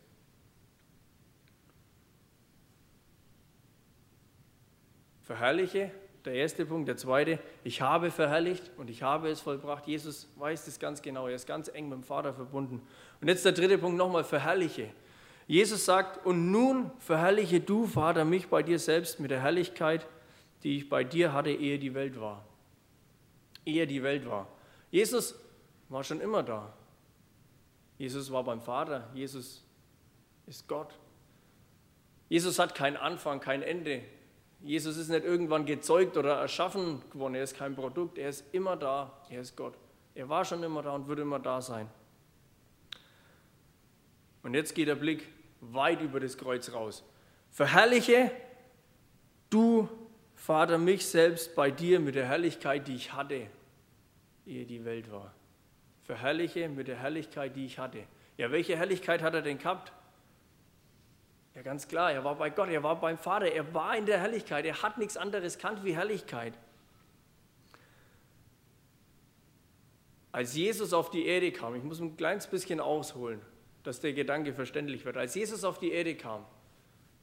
Verherrliche, 5.24 5.92
der 6.28 6.36
erste 6.36 6.66
Punkt. 6.66 6.88
Der 6.88 6.98
zweite, 6.98 7.40
ich 7.64 7.82
habe 7.82 8.12
verherrlicht 8.12 8.72
und 8.78 8.90
ich 8.90 9.04
habe 9.04 9.30
es 9.30 9.42
vollbracht. 9.42 9.88
Jesus 9.88 10.30
weiß 10.36 10.66
das 10.66 10.80
ganz 10.80 11.02
genau, 11.02 11.28
er 11.28 11.36
ist 11.36 11.48
ganz 11.48 11.70
eng 11.70 11.90
mit 11.90 12.00
dem 12.00 12.04
Vater 12.04 12.34
verbunden. 12.34 12.82
Und 13.22 13.28
jetzt 13.28 13.46
der 13.46 13.54
dritte 13.54 13.78
Punkt 13.78 13.98
nochmal, 13.98 14.24
verherrliche. 14.24 14.90
Jesus 15.48 15.86
sagt, 15.86 16.26
und 16.26 16.52
nun 16.52 16.92
verherrliche 17.00 17.62
du, 17.62 17.88
Vater, 17.88 18.26
mich 18.26 18.48
bei 18.48 18.62
dir 18.62 18.80
selbst 18.80 19.20
mit 19.20 19.32
der 19.32 19.42
Herrlichkeit, 19.42 20.06
die 20.64 20.78
ich 20.78 20.90
bei 20.90 21.04
dir 21.06 21.32
hatte, 21.32 21.52
ehe 21.52 21.80
die 21.80 21.94
Welt 21.94 22.20
war. 22.20 22.44
Ehe 23.66 23.88
die 23.88 24.04
Welt 24.04 24.30
war. 24.30 24.48
Jesus 24.90 25.36
war 25.90 26.04
schon 26.04 26.22
immer 26.22 26.44
da. 26.44 26.74
Jesus 27.98 28.32
war 28.32 28.44
beim 28.44 28.62
Vater. 28.62 29.10
Jesus 29.14 29.64
ist 30.46 30.68
Gott. 30.68 30.94
Jesus 32.30 32.60
hat 32.60 32.76
keinen 32.76 32.98
Anfang, 32.98 33.40
kein 33.40 33.62
Ende. 33.64 34.04
Jesus 34.62 34.98
ist 34.98 35.10
nicht 35.10 35.24
irgendwann 35.24 35.66
gezeugt 35.66 36.18
oder 36.18 36.36
erschaffen 36.40 37.02
geworden. 37.12 37.36
Er 37.36 37.44
ist 37.44 37.56
kein 37.56 37.76
Produkt. 37.76 38.18
Er 38.18 38.30
ist 38.30 38.44
immer 38.54 38.76
da. 38.76 39.14
Er 39.30 39.42
ist 39.42 39.56
Gott. 39.56 39.74
Er 40.16 40.30
war 40.30 40.46
schon 40.46 40.64
immer 40.64 40.82
da 40.82 40.92
und 40.92 41.08
wird 41.08 41.20
immer 41.20 41.40
da 41.40 41.62
sein. 41.62 41.90
Und 44.44 44.54
jetzt 44.54 44.74
geht 44.74 44.88
der 44.88 44.96
Blick 44.96 45.28
weit 45.62 46.02
über 46.02 46.20
das 46.20 46.38
Kreuz 46.38 46.72
raus. 46.72 47.04
Verherrliche 47.52 48.32
du, 49.50 49.90
Vater, 50.36 50.78
mich 50.78 51.06
selbst 51.06 51.56
bei 51.56 51.72
dir 51.72 52.00
mit 52.00 52.16
der 52.16 52.26
Herrlichkeit, 52.26 52.88
die 52.88 52.96
ich 52.96 53.14
hatte, 53.14 53.48
ehe 54.48 54.66
die 54.66 54.84
Welt 54.86 55.12
war. 55.12 55.34
Verherrliche 56.04 56.70
mit 56.70 56.88
der 56.88 56.98
Herrlichkeit, 56.98 57.56
die 57.56 57.66
ich 57.66 57.80
hatte. 57.80 58.04
Ja, 58.38 58.52
welche 58.52 58.78
Herrlichkeit 58.78 59.22
hat 59.22 59.34
er 59.34 59.42
denn 59.42 59.58
gehabt? 59.58 59.92
Ja, 61.56 61.64
ganz 61.64 61.88
klar, 61.88 62.12
er 62.12 62.24
war 62.24 62.36
bei 62.36 62.50
Gott, 62.50 62.70
er 62.70 62.84
war 62.84 63.00
beim 63.00 63.18
Vater, 63.18 63.52
er 63.52 63.74
war 63.74 63.98
in 63.98 64.06
der 64.06 64.20
Herrlichkeit, 64.20 64.64
er 64.66 64.82
hat 64.84 64.98
nichts 64.98 65.18
anderes 65.18 65.58
kannt 65.58 65.84
wie 65.84 65.96
Herrlichkeit. 65.96 66.54
Als 70.32 70.56
Jesus 70.56 70.94
auf 70.94 71.10
die 71.10 71.26
Erde 71.26 71.52
kam, 71.52 71.74
ich 71.74 71.84
muss 71.84 72.00
ein 72.00 72.16
kleines 72.16 72.46
bisschen 72.46 72.80
ausholen, 72.80 73.42
dass 73.82 74.00
der 74.00 74.14
Gedanke 74.14 74.54
verständlich 74.54 75.04
wird. 75.04 75.18
Als 75.18 75.34
Jesus 75.34 75.64
auf 75.64 75.80
die 75.80 75.92
Erde 75.92 76.16
kam, 76.16 76.46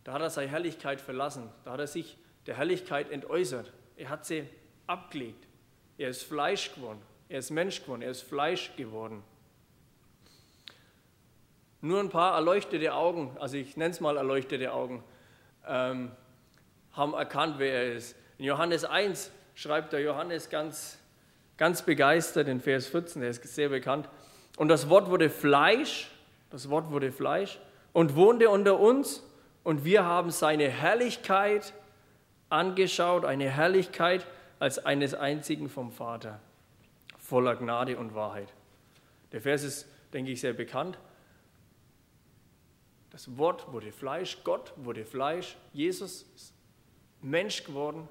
da 0.03 0.15
hat 0.15 0.21
er 0.21 0.31
seine 0.31 0.51
Herrlichkeit 0.51 1.01
verlassen, 1.01 1.49
da 1.65 1.73
hat 1.73 1.81
er 1.81 1.87
sich 1.87 2.19
der 2.47 2.57
Herrlichkeit 2.57 3.11
entäußert. 3.11 3.73
Er 3.97 4.09
hat 4.09 4.27
sie 4.27 4.49
abgelegt. 4.89 5.47
Er 5.97 6.09
ist 6.09 6.25
Fleisch 6.25 6.75
geworden. 6.75 7.01
Er 7.35 7.41
ist 7.41 7.51
Mensch 7.51 7.83
geworden. 7.83 8.03
Er 8.03 8.13
ist 8.13 8.23
Fleisch 8.23 8.77
geworden. 8.77 9.25
Nur 11.81 11.99
ein 11.99 12.09
paar 12.09 12.37
erleuchtete 12.37 12.95
Augen, 12.95 13.37
also 13.41 13.57
ich 13.57 13.77
nenne 13.77 13.91
es 13.91 13.99
mal 13.99 14.17
erleuchtete 14.17 14.73
Augen, 14.73 15.03
ähm, 15.67 16.13
haben 16.93 17.13
erkannt, 17.13 17.57
wer 17.59 17.75
er 17.75 17.95
ist. 17.95 18.15
In 18.39 18.45
Johannes 18.45 18.85
1 18.85 19.33
schreibt 19.57 19.93
der 19.93 20.01
Johannes 20.01 20.49
ganz 20.49 20.97
ganz 21.57 21.83
begeistert 21.83 22.47
in 22.47 22.61
Vers 22.61 22.87
14, 22.87 23.23
der 23.23 23.31
ist 23.31 23.43
sehr 23.43 23.69
bekannt. 23.69 24.09
Und 24.57 24.69
das 24.69 24.89
Wort 24.89 25.11
wurde 25.11 25.29
Fleisch, 25.29 26.13
das 26.51 26.71
Wort 26.71 26.93
wurde 26.93 27.11
Fleisch 27.11 27.59
und 27.93 28.15
wohnte 28.15 28.49
unter 28.49 28.79
uns 28.79 29.25
und 29.65 29.85
wir 29.85 30.05
haben 30.05 30.31
seine 30.31 30.69
Herrlichkeit 30.69 31.73
angeschaut, 32.49 33.25
eine 33.25 33.51
Herrlichkeit 33.51 34.25
als 34.61 34.79
eines 34.87 35.15
einzigen 35.15 35.69
vom 35.69 35.91
Vater, 35.91 36.39
voller 37.25 37.57
Gnade 37.57 37.97
und 37.97 38.15
Wahrheit. 38.15 38.53
Der 39.33 39.41
Vers 39.41 39.63
ist, 39.63 39.89
denke 40.13 40.31
ich, 40.31 40.41
sehr 40.41 40.53
bekannt. 40.53 40.99
Das 43.11 43.39
Wort 43.39 43.73
wurde 43.73 43.93
Fleisch, 43.93 44.39
Gott 44.45 44.75
wurde 44.77 45.05
Fleisch, 45.05 45.57
Jesus 45.73 46.23
ist 46.35 46.55
Mensch 47.23 47.65
geworden. 47.65 48.09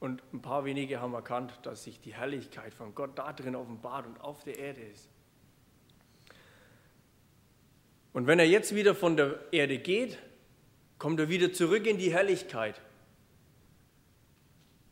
Und 0.00 0.22
ein 0.32 0.40
paar 0.40 0.64
wenige 0.64 1.00
haben 1.00 1.14
erkannt, 1.14 1.58
dass 1.62 1.84
sich 1.84 2.00
die 2.00 2.14
Herrlichkeit 2.14 2.72
von 2.72 2.94
Gott 2.94 3.18
da 3.18 3.32
drin 3.32 3.54
offenbart 3.54 4.06
und 4.06 4.20
auf 4.20 4.42
der 4.44 4.58
Erde 4.58 4.80
ist. 4.80 5.08
Und 8.12 8.26
wenn 8.26 8.38
er 8.38 8.46
jetzt 8.46 8.74
wieder 8.74 8.94
von 8.94 9.16
der 9.16 9.40
Erde 9.52 9.78
geht, 9.78 10.18
kommt 10.98 11.20
er 11.20 11.28
wieder 11.28 11.52
zurück 11.52 11.86
in 11.86 11.98
die 11.98 12.12
Herrlichkeit. 12.12 12.80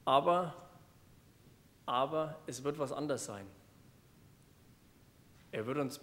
Aber, 0.05 0.64
aber 1.87 2.39
es 2.47 2.65
wird 2.65 2.79
was 2.79 2.93
anders 2.93 3.25
sein. 3.25 3.47
Er 5.53 5.67
wird 5.67 5.79
uns 5.79 6.01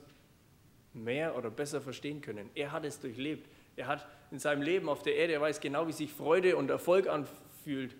mehr 0.93 1.35
oder 1.35 1.49
besser 1.49 1.81
verstehen 1.81 2.21
können. 2.21 2.49
Er 2.55 2.71
hat 2.71 2.85
es 2.85 2.99
durchlebt. 2.99 3.49
Er 3.75 3.87
hat 3.87 4.05
in 4.31 4.39
seinem 4.39 4.61
Leben 4.61 4.89
auf 4.89 5.01
der 5.01 5.15
Erde, 5.15 5.33
er 5.33 5.41
weiß 5.41 5.59
genau, 5.59 5.87
wie 5.87 5.93
sich 5.93 6.11
Freude 6.11 6.55
und 6.57 6.69
Erfolg 6.69 7.07
anfühlt. 7.07 7.95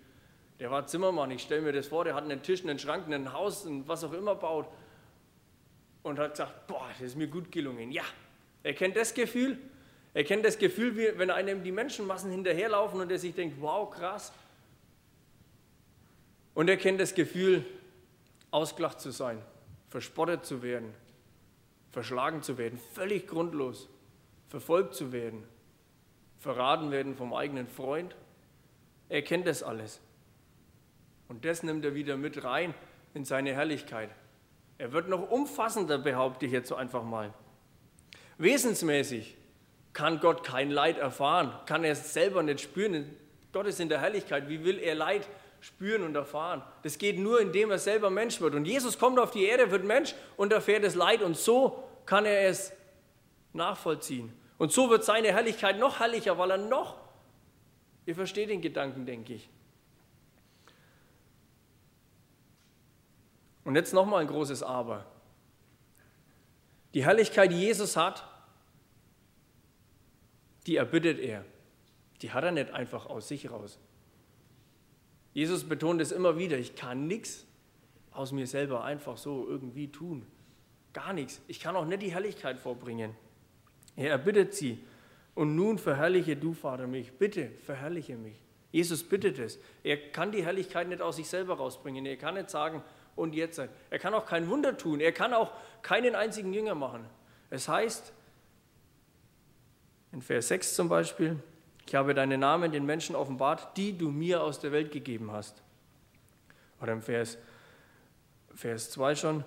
Der 0.60 0.70
war 0.70 0.86
Zimmermann, 0.86 1.30
ich 1.30 1.42
stelle 1.42 1.62
mir 1.62 1.72
das 1.72 1.88
vor, 1.88 2.04
der 2.04 2.14
hat 2.14 2.24
einen 2.24 2.42
Tisch, 2.42 2.62
einen 2.62 2.78
Schrank, 2.78 3.06
ein 3.08 3.32
Haus, 3.32 3.66
was 3.86 4.04
auch 4.04 4.12
immer 4.12 4.34
baut 4.34 4.68
und 6.02 6.18
hat 6.18 6.32
gesagt, 6.32 6.66
boah, 6.66 6.86
das 6.92 7.00
ist 7.00 7.16
mir 7.16 7.26
gut 7.26 7.50
gelungen. 7.50 7.90
Ja, 7.90 8.04
er 8.62 8.74
kennt 8.74 8.96
das 8.96 9.14
Gefühl. 9.14 9.58
Er 10.14 10.24
kennt 10.24 10.44
das 10.44 10.58
Gefühl, 10.58 10.96
wie 10.96 11.18
wenn 11.18 11.30
einem 11.30 11.62
die 11.62 11.72
Menschenmassen 11.72 12.30
hinterherlaufen 12.30 13.00
und 13.00 13.10
er 13.10 13.18
sich 13.18 13.34
denkt, 13.34 13.56
wow, 13.60 13.90
krass. 13.90 14.32
Und 16.54 16.68
er 16.68 16.76
kennt 16.76 17.00
das 17.00 17.14
Gefühl, 17.14 17.64
ausgelacht 18.50 19.00
zu 19.00 19.10
sein, 19.10 19.40
verspottet 19.88 20.44
zu 20.44 20.62
werden, 20.62 20.94
verschlagen 21.90 22.42
zu 22.42 22.58
werden, 22.58 22.78
völlig 22.92 23.26
grundlos, 23.26 23.88
verfolgt 24.48 24.94
zu 24.94 25.12
werden, 25.12 25.44
verraten 26.38 26.90
werden 26.90 27.16
vom 27.16 27.32
eigenen 27.32 27.66
Freund. 27.68 28.14
Er 29.08 29.22
kennt 29.22 29.46
das 29.46 29.62
alles. 29.62 30.00
Und 31.28 31.44
das 31.44 31.62
nimmt 31.62 31.84
er 31.84 31.94
wieder 31.94 32.16
mit 32.16 32.44
rein 32.44 32.74
in 33.14 33.24
seine 33.24 33.54
Herrlichkeit. 33.54 34.10
Er 34.76 34.92
wird 34.92 35.08
noch 35.08 35.30
umfassender, 35.30 35.96
behaupte 35.96 36.46
ich 36.46 36.52
jetzt 36.52 36.68
so 36.68 36.74
einfach 36.74 37.04
mal. 37.04 37.32
Wesensmäßig 38.38 39.36
kann 39.92 40.20
Gott 40.20 40.44
kein 40.44 40.70
Leid 40.70 40.98
erfahren, 40.98 41.52
kann 41.66 41.84
er 41.84 41.92
es 41.92 42.12
selber 42.12 42.42
nicht 42.42 42.60
spüren. 42.60 43.16
Gott 43.52 43.66
ist 43.66 43.80
in 43.80 43.88
der 43.88 44.00
Herrlichkeit. 44.00 44.48
Wie 44.48 44.64
will 44.64 44.78
er 44.78 44.94
Leid 44.94 45.28
spüren 45.62 46.02
und 46.02 46.14
erfahren? 46.14 46.62
Das 46.82 46.98
geht 46.98 47.18
nur, 47.18 47.40
indem 47.40 47.70
er 47.70 47.78
selber 47.78 48.10
Mensch 48.10 48.40
wird. 48.42 48.54
Und 48.54 48.66
Jesus 48.66 48.98
kommt 48.98 49.18
auf 49.18 49.30
die 49.30 49.44
Erde, 49.44 49.70
wird 49.70 49.84
Mensch 49.84 50.14
und 50.36 50.52
erfährt 50.52 50.84
das 50.84 50.94
Leid. 50.94 51.22
Und 51.22 51.38
so 51.38 51.82
kann 52.04 52.26
er 52.26 52.48
es 52.48 52.72
nachvollziehen. 53.54 54.32
Und 54.58 54.72
so 54.72 54.90
wird 54.90 55.04
seine 55.04 55.28
Herrlichkeit 55.28 55.78
noch 55.78 56.00
herrlicher, 56.00 56.36
weil 56.36 56.50
er 56.50 56.58
noch, 56.58 56.98
ihr 58.04 58.14
versteht 58.14 58.50
den 58.50 58.60
Gedanken, 58.60 59.06
denke 59.06 59.34
ich. 59.34 59.48
Und 63.64 63.76
jetzt 63.76 63.94
nochmal 63.94 64.20
ein 64.20 64.26
großes 64.26 64.62
Aber. 64.62 65.06
Die 66.94 67.04
Herrlichkeit, 67.04 67.50
die 67.52 67.60
Jesus 67.60 67.96
hat, 67.96 68.28
die 70.66 70.76
erbittet 70.76 71.18
er. 71.20 71.44
Die 72.20 72.32
hat 72.32 72.44
er 72.44 72.52
nicht 72.52 72.72
einfach 72.72 73.06
aus 73.06 73.28
sich 73.28 73.50
raus. 73.50 73.78
Jesus 75.32 75.64
betont 75.64 76.00
es 76.00 76.12
immer 76.12 76.38
wieder, 76.38 76.58
ich 76.58 76.74
kann 76.74 77.06
nichts 77.06 77.46
aus 78.12 78.32
mir 78.32 78.46
selber 78.46 78.84
einfach 78.84 79.16
so 79.16 79.46
irgendwie 79.48 79.88
tun. 79.88 80.26
Gar 80.92 81.14
nichts. 81.14 81.40
Ich 81.48 81.60
kann 81.60 81.74
auch 81.76 81.86
nicht 81.86 82.02
die 82.02 82.12
Herrlichkeit 82.12 82.58
vorbringen. 82.58 83.14
Er 83.96 84.10
erbittet 84.10 84.54
sie. 84.54 84.78
Und 85.34 85.56
nun 85.56 85.78
verherrliche 85.78 86.36
du, 86.36 86.52
Vater, 86.52 86.86
mich. 86.86 87.12
Bitte 87.12 87.50
verherrliche 87.64 88.16
mich. 88.16 88.36
Jesus 88.70 89.02
bittet 89.02 89.38
es. 89.38 89.58
Er 89.82 89.96
kann 90.10 90.32
die 90.32 90.44
Herrlichkeit 90.44 90.88
nicht 90.88 91.00
aus 91.00 91.16
sich 91.16 91.28
selber 91.28 91.54
rausbringen. 91.54 92.04
Er 92.04 92.16
kann 92.16 92.34
nicht 92.34 92.50
sagen, 92.50 92.82
und 93.16 93.34
jetzt. 93.34 93.58
Er 93.58 93.98
kann 93.98 94.14
auch 94.14 94.26
kein 94.26 94.48
Wunder 94.48 94.76
tun. 94.76 95.00
Er 95.00 95.12
kann 95.12 95.34
auch 95.34 95.52
keinen 95.82 96.14
einzigen 96.14 96.52
Jünger 96.52 96.74
machen. 96.74 97.04
Es 97.50 97.68
heißt 97.68 98.12
in 100.12 100.22
Vers 100.22 100.48
6 100.48 100.74
zum 100.74 100.88
Beispiel, 100.88 101.38
ich 101.92 101.96
habe 101.96 102.14
deinen 102.14 102.40
Namen 102.40 102.72
den 102.72 102.86
Menschen 102.86 103.14
offenbart, 103.14 103.76
die 103.76 103.98
du 103.98 104.08
mir 104.08 104.42
aus 104.42 104.58
der 104.58 104.72
Welt 104.72 104.92
gegeben 104.92 105.30
hast. 105.30 105.62
Oder 106.80 106.94
im 106.94 107.02
Vers, 107.02 107.36
Vers 108.54 108.90
2 108.92 109.14
schon, 109.14 109.44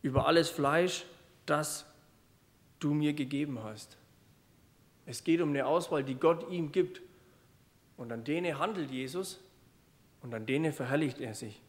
über 0.00 0.26
alles 0.26 0.48
Fleisch, 0.48 1.04
das 1.44 1.84
du 2.78 2.94
mir 2.94 3.12
gegeben 3.12 3.62
hast. 3.62 3.98
Es 5.04 5.24
geht 5.24 5.42
um 5.42 5.50
eine 5.50 5.66
Auswahl, 5.66 6.02
die 6.02 6.14
Gott 6.14 6.50
ihm 6.50 6.72
gibt. 6.72 7.02
Und 7.98 8.10
an 8.12 8.24
denen 8.24 8.58
handelt 8.58 8.90
Jesus 8.90 9.38
und 10.22 10.32
an 10.32 10.46
denen 10.46 10.72
verherrlicht 10.72 11.20
er 11.20 11.34
sich. 11.34 11.60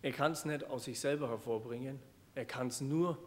Er 0.00 0.12
kann 0.12 0.32
es 0.32 0.46
nicht 0.46 0.64
aus 0.64 0.84
sich 0.84 0.98
selber 0.98 1.28
hervorbringen, 1.28 2.00
er 2.34 2.46
kann 2.46 2.68
es 2.68 2.80
nur 2.80 3.18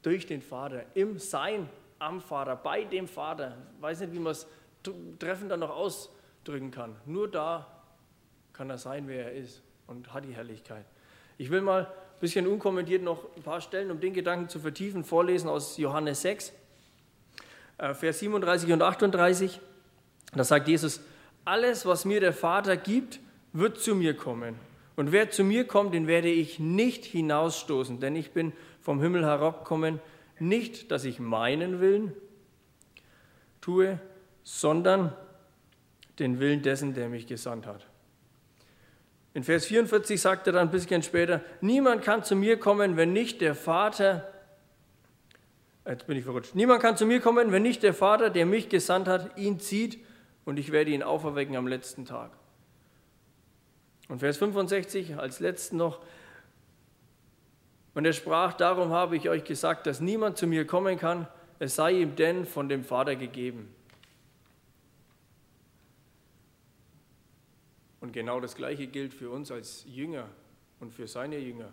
durch 0.00 0.24
den 0.24 0.40
Vater, 0.40 0.86
im 0.96 1.18
Sein 1.18 1.68
am 1.98 2.20
Vater, 2.20 2.56
bei 2.56 2.84
dem 2.84 3.08
Vater. 3.08 3.56
Ich 3.76 3.82
weiß 3.82 4.00
nicht, 4.00 4.12
wie 4.12 4.18
man 4.18 4.32
es 4.32 4.46
treffender 5.18 5.56
noch 5.56 5.70
ausdrücken 5.70 6.70
kann. 6.70 6.96
Nur 7.06 7.30
da 7.30 7.66
kann 8.52 8.70
er 8.70 8.78
sein, 8.78 9.08
wer 9.08 9.26
er 9.26 9.32
ist 9.32 9.62
und 9.86 10.12
hat 10.12 10.24
die 10.24 10.34
Herrlichkeit. 10.34 10.84
Ich 11.38 11.50
will 11.50 11.60
mal 11.60 11.86
ein 11.86 12.20
bisschen 12.20 12.46
unkommentiert 12.46 13.02
noch 13.02 13.24
ein 13.36 13.42
paar 13.42 13.60
Stellen, 13.60 13.90
um 13.90 14.00
den 14.00 14.12
Gedanken 14.12 14.48
zu 14.48 14.60
vertiefen, 14.60 15.04
vorlesen 15.04 15.48
aus 15.48 15.76
Johannes 15.76 16.22
6, 16.22 16.52
äh, 17.78 17.94
Vers 17.94 18.20
37 18.20 18.72
und 18.72 18.82
38. 18.82 19.60
Da 20.32 20.44
sagt 20.44 20.68
Jesus, 20.68 21.00
alles, 21.44 21.86
was 21.86 22.04
mir 22.04 22.20
der 22.20 22.32
Vater 22.32 22.76
gibt, 22.76 23.20
wird 23.52 23.78
zu 23.78 23.94
mir 23.94 24.16
kommen. 24.16 24.56
Und 24.96 25.10
wer 25.10 25.30
zu 25.30 25.42
mir 25.42 25.66
kommt, 25.66 25.92
den 25.92 26.06
werde 26.06 26.28
ich 26.28 26.58
nicht 26.58 27.04
hinausstoßen, 27.04 28.00
denn 28.00 28.14
ich 28.14 28.30
bin 28.30 28.52
vom 28.80 29.00
Himmel 29.00 29.24
herabgekommen, 29.24 30.00
nicht, 30.38 30.90
dass 30.90 31.04
ich 31.04 31.20
meinen 31.20 31.80
Willen 31.80 32.12
tue, 33.60 33.98
sondern 34.42 35.12
den 36.18 36.38
Willen 36.38 36.62
dessen, 36.62 36.94
der 36.94 37.08
mich 37.08 37.26
gesandt 37.26 37.66
hat. 37.66 37.86
In 39.32 39.42
Vers 39.42 39.66
44 39.66 40.20
sagt 40.20 40.46
er 40.46 40.52
dann 40.52 40.68
ein 40.68 40.70
bisschen 40.70 41.02
später, 41.02 41.40
niemand 41.60 42.02
kann 42.02 42.22
zu 42.22 42.36
mir 42.36 42.58
kommen, 42.58 42.96
wenn 42.96 43.12
nicht 43.12 43.40
der 43.40 43.56
Vater, 43.56 44.32
jetzt 45.86 46.06
bin 46.06 46.16
ich 46.16 46.24
verrutscht, 46.24 46.54
niemand 46.54 46.80
kann 46.80 46.96
zu 46.96 47.04
mir 47.04 47.20
kommen, 47.20 47.50
wenn 47.50 47.62
nicht 47.62 47.82
der 47.82 47.94
Vater, 47.94 48.30
der 48.30 48.46
mich 48.46 48.68
gesandt 48.68 49.08
hat, 49.08 49.36
ihn 49.36 49.58
zieht 49.58 49.98
und 50.44 50.58
ich 50.58 50.70
werde 50.70 50.92
ihn 50.92 51.02
auferwecken 51.02 51.56
am 51.56 51.66
letzten 51.66 52.04
Tag. 52.04 52.30
Und 54.08 54.20
Vers 54.20 54.36
65 54.36 55.16
als 55.16 55.40
letzten 55.40 55.78
noch. 55.78 56.00
Und 57.94 58.04
er 58.04 58.12
sprach, 58.12 58.52
darum 58.54 58.90
habe 58.90 59.16
ich 59.16 59.28
euch 59.28 59.44
gesagt, 59.44 59.86
dass 59.86 60.00
niemand 60.00 60.36
zu 60.36 60.46
mir 60.46 60.66
kommen 60.66 60.98
kann, 60.98 61.28
es 61.58 61.76
sei 61.76 61.92
ihm 61.92 62.16
denn 62.16 62.44
von 62.44 62.68
dem 62.68 62.84
Vater 62.84 63.14
gegeben. 63.16 63.72
Und 68.00 68.12
genau 68.12 68.40
das 68.40 68.54
Gleiche 68.56 68.86
gilt 68.86 69.14
für 69.14 69.30
uns 69.30 69.50
als 69.50 69.84
Jünger 69.86 70.28
und 70.80 70.92
für 70.92 71.06
seine 71.06 71.38
Jünger 71.38 71.72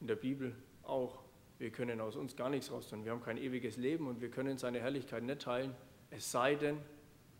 in 0.00 0.06
der 0.06 0.16
Bibel 0.16 0.54
auch. 0.82 1.20
Wir 1.58 1.70
können 1.70 2.00
aus 2.00 2.16
uns 2.16 2.34
gar 2.34 2.48
nichts 2.48 2.72
raus 2.72 2.88
tun. 2.88 3.04
Wir 3.04 3.12
haben 3.12 3.22
kein 3.22 3.36
ewiges 3.36 3.76
Leben 3.76 4.08
und 4.08 4.20
wir 4.20 4.30
können 4.30 4.58
seine 4.58 4.80
Herrlichkeit 4.80 5.22
nicht 5.22 5.42
teilen, 5.42 5.74
es 6.10 6.30
sei 6.30 6.54
denn, 6.56 6.78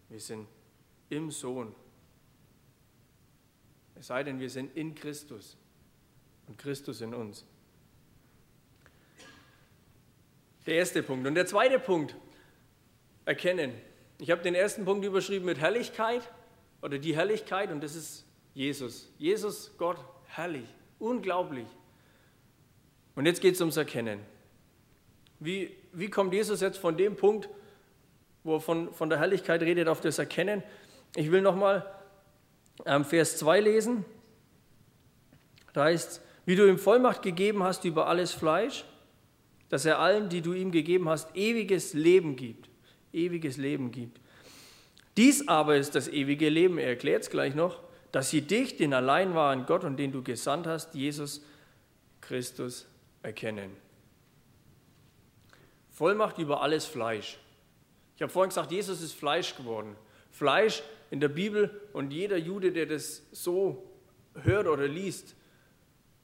wir 0.08 0.20
sind 0.20 0.46
im 1.08 1.30
Sohn 1.30 1.74
es 3.94 4.08
sei 4.08 4.22
denn, 4.22 4.40
wir 4.40 4.50
sind 4.50 4.76
in 4.76 4.94
Christus 4.94 5.56
und 6.46 6.58
Christus 6.58 7.00
in 7.00 7.14
uns. 7.14 7.46
Der 10.66 10.76
erste 10.76 11.02
Punkt. 11.02 11.26
Und 11.26 11.34
der 11.34 11.46
zweite 11.46 11.78
Punkt, 11.78 12.16
erkennen. 13.24 13.72
Ich 14.18 14.30
habe 14.30 14.42
den 14.42 14.54
ersten 14.54 14.84
Punkt 14.84 15.04
überschrieben 15.04 15.46
mit 15.46 15.58
Herrlichkeit 15.58 16.22
oder 16.82 16.98
die 16.98 17.16
Herrlichkeit 17.16 17.70
und 17.70 17.82
das 17.82 17.94
ist 17.94 18.26
Jesus. 18.54 19.10
Jesus, 19.18 19.72
Gott, 19.78 19.98
herrlich, 20.26 20.68
unglaublich. 20.98 21.66
Und 23.14 23.26
jetzt 23.26 23.40
geht 23.40 23.54
es 23.54 23.60
ums 23.60 23.76
Erkennen. 23.76 24.20
Wie, 25.40 25.74
wie 25.92 26.08
kommt 26.08 26.32
Jesus 26.32 26.60
jetzt 26.60 26.78
von 26.78 26.96
dem 26.96 27.16
Punkt, 27.16 27.48
wo 28.42 28.56
er 28.56 28.60
von, 28.60 28.92
von 28.92 29.08
der 29.08 29.18
Herrlichkeit 29.18 29.62
redet, 29.62 29.88
auf 29.88 30.00
das 30.00 30.18
Erkennen? 30.18 30.62
Ich 31.16 31.30
will 31.30 31.40
nochmal 31.40 31.86
ähm, 32.86 33.04
Vers 33.04 33.36
2 33.38 33.60
lesen. 33.60 34.04
Da 35.72 35.84
heißt, 35.84 36.20
wie 36.44 36.56
du 36.56 36.68
ihm 36.68 36.78
Vollmacht 36.78 37.22
gegeben 37.22 37.62
hast 37.62 37.84
über 37.84 38.06
alles 38.06 38.32
Fleisch, 38.32 38.84
dass 39.68 39.84
er 39.84 39.98
allen, 39.98 40.28
die 40.28 40.42
du 40.42 40.52
ihm 40.52 40.70
gegeben 40.70 41.08
hast, 41.08 41.34
ewiges 41.36 41.94
Leben 41.94 42.36
gibt. 42.36 42.68
Ewiges 43.12 43.56
Leben 43.56 43.90
gibt. 43.90 44.20
Dies 45.16 45.46
aber 45.48 45.76
ist 45.76 45.94
das 45.94 46.08
ewige 46.08 46.48
Leben, 46.48 46.78
er 46.78 46.88
erklärt 46.88 47.22
es 47.22 47.30
gleich 47.30 47.54
noch, 47.54 47.80
dass 48.10 48.30
sie 48.30 48.42
dich, 48.42 48.76
den 48.76 48.92
allein 48.92 49.34
wahren 49.34 49.66
Gott 49.66 49.84
und 49.84 49.96
den 49.96 50.12
du 50.12 50.22
gesandt 50.22 50.66
hast, 50.66 50.94
Jesus 50.94 51.44
Christus, 52.20 52.86
erkennen. 53.22 53.70
Vollmacht 55.90 56.38
über 56.38 56.62
alles 56.62 56.86
Fleisch. 56.86 57.38
Ich 58.16 58.22
habe 58.22 58.32
vorhin 58.32 58.48
gesagt, 58.48 58.72
Jesus 58.72 59.00
ist 59.00 59.14
Fleisch 59.14 59.56
geworden. 59.56 59.96
Fleisch 60.30 60.82
in 61.10 61.20
der 61.20 61.28
Bibel 61.28 61.80
und 61.92 62.12
jeder 62.12 62.36
Jude, 62.36 62.72
der 62.72 62.86
das 62.86 63.22
so 63.30 63.88
hört 64.42 64.66
oder 64.66 64.88
liest, 64.88 65.36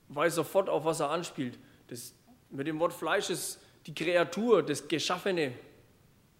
weiß 0.08 0.34
sofort, 0.34 0.68
auf 0.68 0.84
was 0.84 1.00
er 1.00 1.10
anspielt. 1.10 1.58
Das, 1.88 2.14
mit 2.50 2.66
dem 2.66 2.78
Wort 2.80 2.92
Fleisch 2.92 3.30
ist 3.30 3.60
die 3.86 3.94
Kreatur, 3.94 4.62
das 4.62 4.86
Geschaffene 4.88 5.52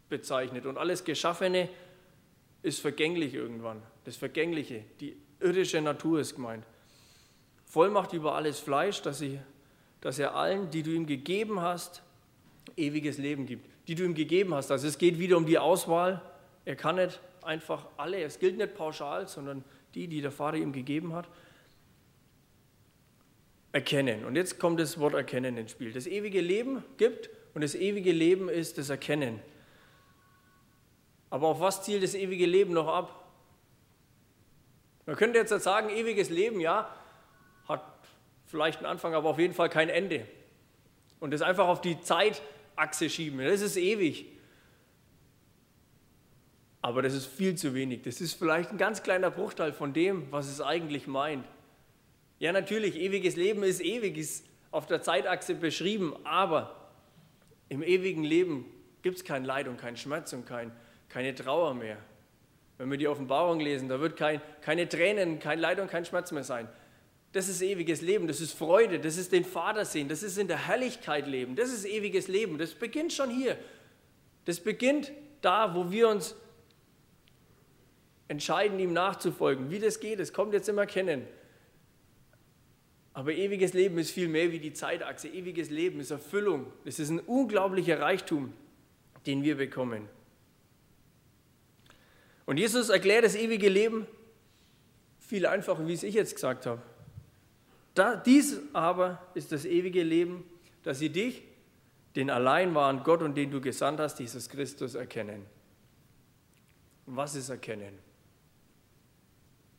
bezeichnet. 0.09 0.67
Und 0.67 0.77
alles 0.77 1.05
Geschaffene 1.05 1.69
ist 2.63 2.81
vergänglich 2.81 3.35
irgendwann. 3.35 3.83
Das 4.05 4.17
Vergängliche, 4.17 4.85
die 5.01 5.17
irdische 5.41 5.81
Natur 5.81 6.21
ist 6.21 6.35
gemeint. 6.35 6.65
Vollmacht 7.65 8.13
über 8.13 8.35
alles 8.35 8.59
Fleisch, 8.59 9.01
dass, 9.03 9.19
sie, 9.19 9.39
dass 10.01 10.19
er 10.19 10.35
allen, 10.35 10.71
die 10.71 10.83
du 10.83 10.91
ihm 10.91 11.07
gegeben 11.07 11.61
hast, 11.61 12.03
ewiges 12.77 13.19
Leben 13.19 13.47
gibt. 13.47 13.67
Die 13.89 13.95
du 13.95 14.05
ihm 14.05 14.15
gegeben 14.15 14.55
hast. 14.55 14.71
Also 14.71 14.87
es 14.89 14.99
geht 14.99 15.19
wieder 15.19 15.37
um 15.37 15.47
die 15.47 15.59
Auswahl. 15.59 16.21
Er 16.65 16.77
kann 16.77 16.97
nicht 16.97 17.21
einfach 17.43 17.87
alle, 17.97 18.23
es 18.23 18.39
gilt 18.39 18.59
nicht 18.59 18.75
pauschal, 18.75 19.27
sondern 19.29 19.65
die, 19.95 20.09
die 20.09 20.21
der 20.21 20.31
Vater 20.31 20.59
ihm 20.59 20.73
gegeben 20.73 21.15
hat 21.15 21.29
erkennen. 23.73 24.25
Und 24.25 24.37
jetzt 24.37 24.59
kommt 24.59 24.81
das 24.81 24.99
Wort 24.99 25.15
erkennen 25.15 25.57
ins 25.57 25.71
Spiel. 25.71 25.93
Das 25.93 26.07
ewige 26.07 26.41
Leben 26.41 26.85
gibt 26.97 27.31
und 27.55 27.63
das 27.63 27.75
ewige 27.75 28.13
Leben 28.13 28.49
ist 28.49 28.79
das 28.79 28.91
Erkennen. 28.91 29.41
Aber 31.31 31.49
auf 31.49 31.61
was 31.61 31.85
zielt 31.85 32.03
das 32.03 32.15
ewige 32.15 32.47
Leben 32.47 32.73
noch 32.73 32.89
ab? 32.89 33.17
Man 35.07 35.17
könnte 35.17 35.39
jetzt 35.39 35.51
sagen, 35.63 35.89
ewiges 35.91 36.29
Leben, 36.31 36.61
ja, 36.61 36.95
hat 37.69 37.83
vielleicht 38.47 38.79
einen 38.79 38.87
Anfang, 38.87 39.15
aber 39.15 39.31
auf 39.31 39.39
jeden 39.39 39.55
Fall 39.55 39.69
kein 39.69 39.89
Ende. 39.89 40.27
Und 41.21 41.33
das 41.33 41.43
einfach 41.43 41.69
auf 41.69 41.81
die 41.81 42.01
Zeitachse 42.01 43.09
schieben, 43.09 43.39
das 43.39 43.61
ist 43.61 43.77
ewig. 43.77 44.27
Aber 46.83 47.03
das 47.03 47.15
ist 47.15 47.27
viel 47.27 47.55
zu 47.57 47.75
wenig. 47.75 48.03
Das 48.03 48.21
ist 48.21 48.35
vielleicht 48.35 48.71
ein 48.71 48.79
ganz 48.79 49.03
kleiner 49.03 49.31
Bruchteil 49.31 49.73
von 49.73 49.93
dem, 49.93 50.31
was 50.33 50.49
es 50.49 50.61
eigentlich 50.61 51.07
meint. 51.07 51.45
Ja, 52.41 52.53
natürlich, 52.53 52.97
ewiges 52.97 53.37
Leben 53.37 53.63
ist 53.63 53.83
ewig, 53.83 54.17
ist 54.17 54.47
auf 54.71 54.87
der 54.87 55.03
Zeitachse 55.03 55.55
beschrieben, 55.55 56.17
aber 56.25 56.91
im 57.69 57.83
ewigen 57.83 58.25
Leben 58.25 58.65
gibt 59.03 59.19
es 59.19 59.25
kein 59.25 59.45
Leid 59.45 59.69
und 59.69 59.77
kein 59.77 59.99
Schmerz 59.99 60.33
und 60.33 60.47
kein, 60.47 60.73
keine 61.11 61.35
Trauer 61.35 61.75
mehr. 61.75 61.99
Wenn 62.79 62.91
wir 62.91 62.97
die 62.97 63.09
Offenbarung 63.09 63.61
lesen, 63.61 63.91
da 63.91 64.01
wird 64.01 64.17
kein, 64.17 64.41
keine 64.63 64.89
Tränen, 64.89 65.39
kein 65.39 65.59
Leid 65.59 65.81
und 65.81 65.91
kein 65.91 66.07
Schmerz 66.07 66.33
mehr 66.33 66.43
sein. 66.43 66.67
Das 67.33 67.47
ist 67.47 67.61
ewiges 67.61 68.01
Leben, 68.01 68.27
das 68.27 68.41
ist 68.41 68.53
Freude, 68.53 68.99
das 68.99 69.19
ist 69.19 69.33
den 69.33 69.45
Vater 69.45 69.85
sehen, 69.85 70.09
das 70.09 70.23
ist 70.23 70.39
in 70.39 70.49
der 70.49 70.67
Herrlichkeit 70.67 71.27
leben, 71.27 71.57
das 71.57 71.71
ist 71.71 71.85
ewiges 71.85 72.27
Leben. 72.27 72.57
Das 72.57 72.73
beginnt 72.75 73.13
schon 73.13 73.29
hier. 73.29 73.59
Das 74.47 74.61
beginnt 74.61 75.13
da, 75.43 75.75
wo 75.75 75.91
wir 75.91 76.09
uns 76.09 76.35
entscheiden, 78.29 78.79
ihm 78.79 78.95
nachzufolgen. 78.95 79.71
Wie 79.71 79.79
das 79.79 80.01
geht, 80.01 80.19
das 80.21 80.33
kommt 80.33 80.55
jetzt 80.55 80.71
immer 80.71 80.87
kennen. 80.87 81.27
Aber 83.13 83.33
ewiges 83.33 83.73
Leben 83.73 83.99
ist 83.99 84.11
viel 84.13 84.29
mehr 84.29 84.53
wie 84.53 84.61
die 84.61 84.73
Zeitachse. 84.73 85.29
Ewiges 85.29 85.71
Leben 85.71 86.01
ist 86.01 86.11
Erfüllung. 86.11 86.73
Es 86.85 86.99
ist 86.99 87.11
ein 87.11 87.21
unglaublicher 87.21 88.01
Reichtum, 88.01 88.53
den 89.27 89.43
wir 89.43 89.57
bekommen. 89.57 90.09
Und 92.47 92.57
Jesus 92.57 92.89
erklärt 92.89 93.25
das 93.25 93.35
ewige 93.35 93.69
Leben 93.69 94.07
viel 95.19 95.47
einfacher, 95.47 95.87
wie 95.87 95.93
es 95.93 96.03
ich 96.03 96.15
jetzt 96.15 96.35
gesagt 96.35 96.67
habe. 96.67 96.83
Da, 97.95 98.17
dies 98.17 98.61
aber 98.73 99.25
ist 99.35 99.53
das 99.53 99.65
ewige 99.65 100.03
Leben, 100.03 100.45
dass 100.83 100.99
sie 100.99 101.11
dich, 101.11 101.43
den 102.17 102.31
allein 102.31 102.75
wahren 102.75 103.03
Gott 103.05 103.23
und 103.23 103.37
den 103.37 103.51
du 103.51 103.61
gesandt 103.61 104.01
hast, 104.01 104.19
Jesus 104.19 104.49
Christus, 104.49 104.95
erkennen. 104.95 105.47
Was 107.07 107.35
ist 107.35 107.49
erkennen? 107.49 107.99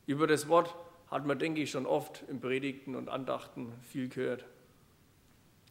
Über 0.06 0.26
das 0.26 0.48
Wort 0.48 0.74
hat 1.12 1.26
man, 1.26 1.38
denke 1.38 1.60
ich, 1.60 1.70
schon 1.70 1.84
oft 1.84 2.24
in 2.28 2.40
Predigten 2.40 2.96
und 2.96 3.10
Andachten 3.10 3.70
viel 3.82 4.08
gehört. 4.08 4.46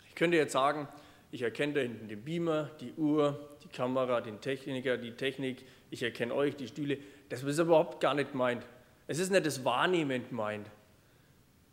Ich 0.07 0.13
könnte 0.13 0.37
jetzt 0.37 0.53
sagen, 0.53 0.87
ich 1.31 1.41
erkenne 1.41 1.73
da 1.73 1.79
hinten 1.81 2.07
den 2.07 2.23
Beamer, 2.23 2.69
die 2.79 2.93
Uhr, 2.93 3.49
die 3.63 3.67
Kamera, 3.69 4.21
den 4.21 4.39
Techniker, 4.39 4.97
die 4.97 5.13
Technik, 5.13 5.65
ich 5.89 6.03
erkenne 6.03 6.35
euch, 6.35 6.55
die 6.55 6.67
Stühle. 6.67 6.99
Das 7.29 7.41
ist 7.41 7.57
überhaupt 7.57 7.99
gar 7.99 8.13
nicht 8.13 8.35
meint. 8.35 8.67
Es 9.07 9.17
ist 9.17 9.31
nicht 9.31 9.45
das 9.45 9.65
Wahrnehmend 9.65 10.31
meint. 10.31 10.69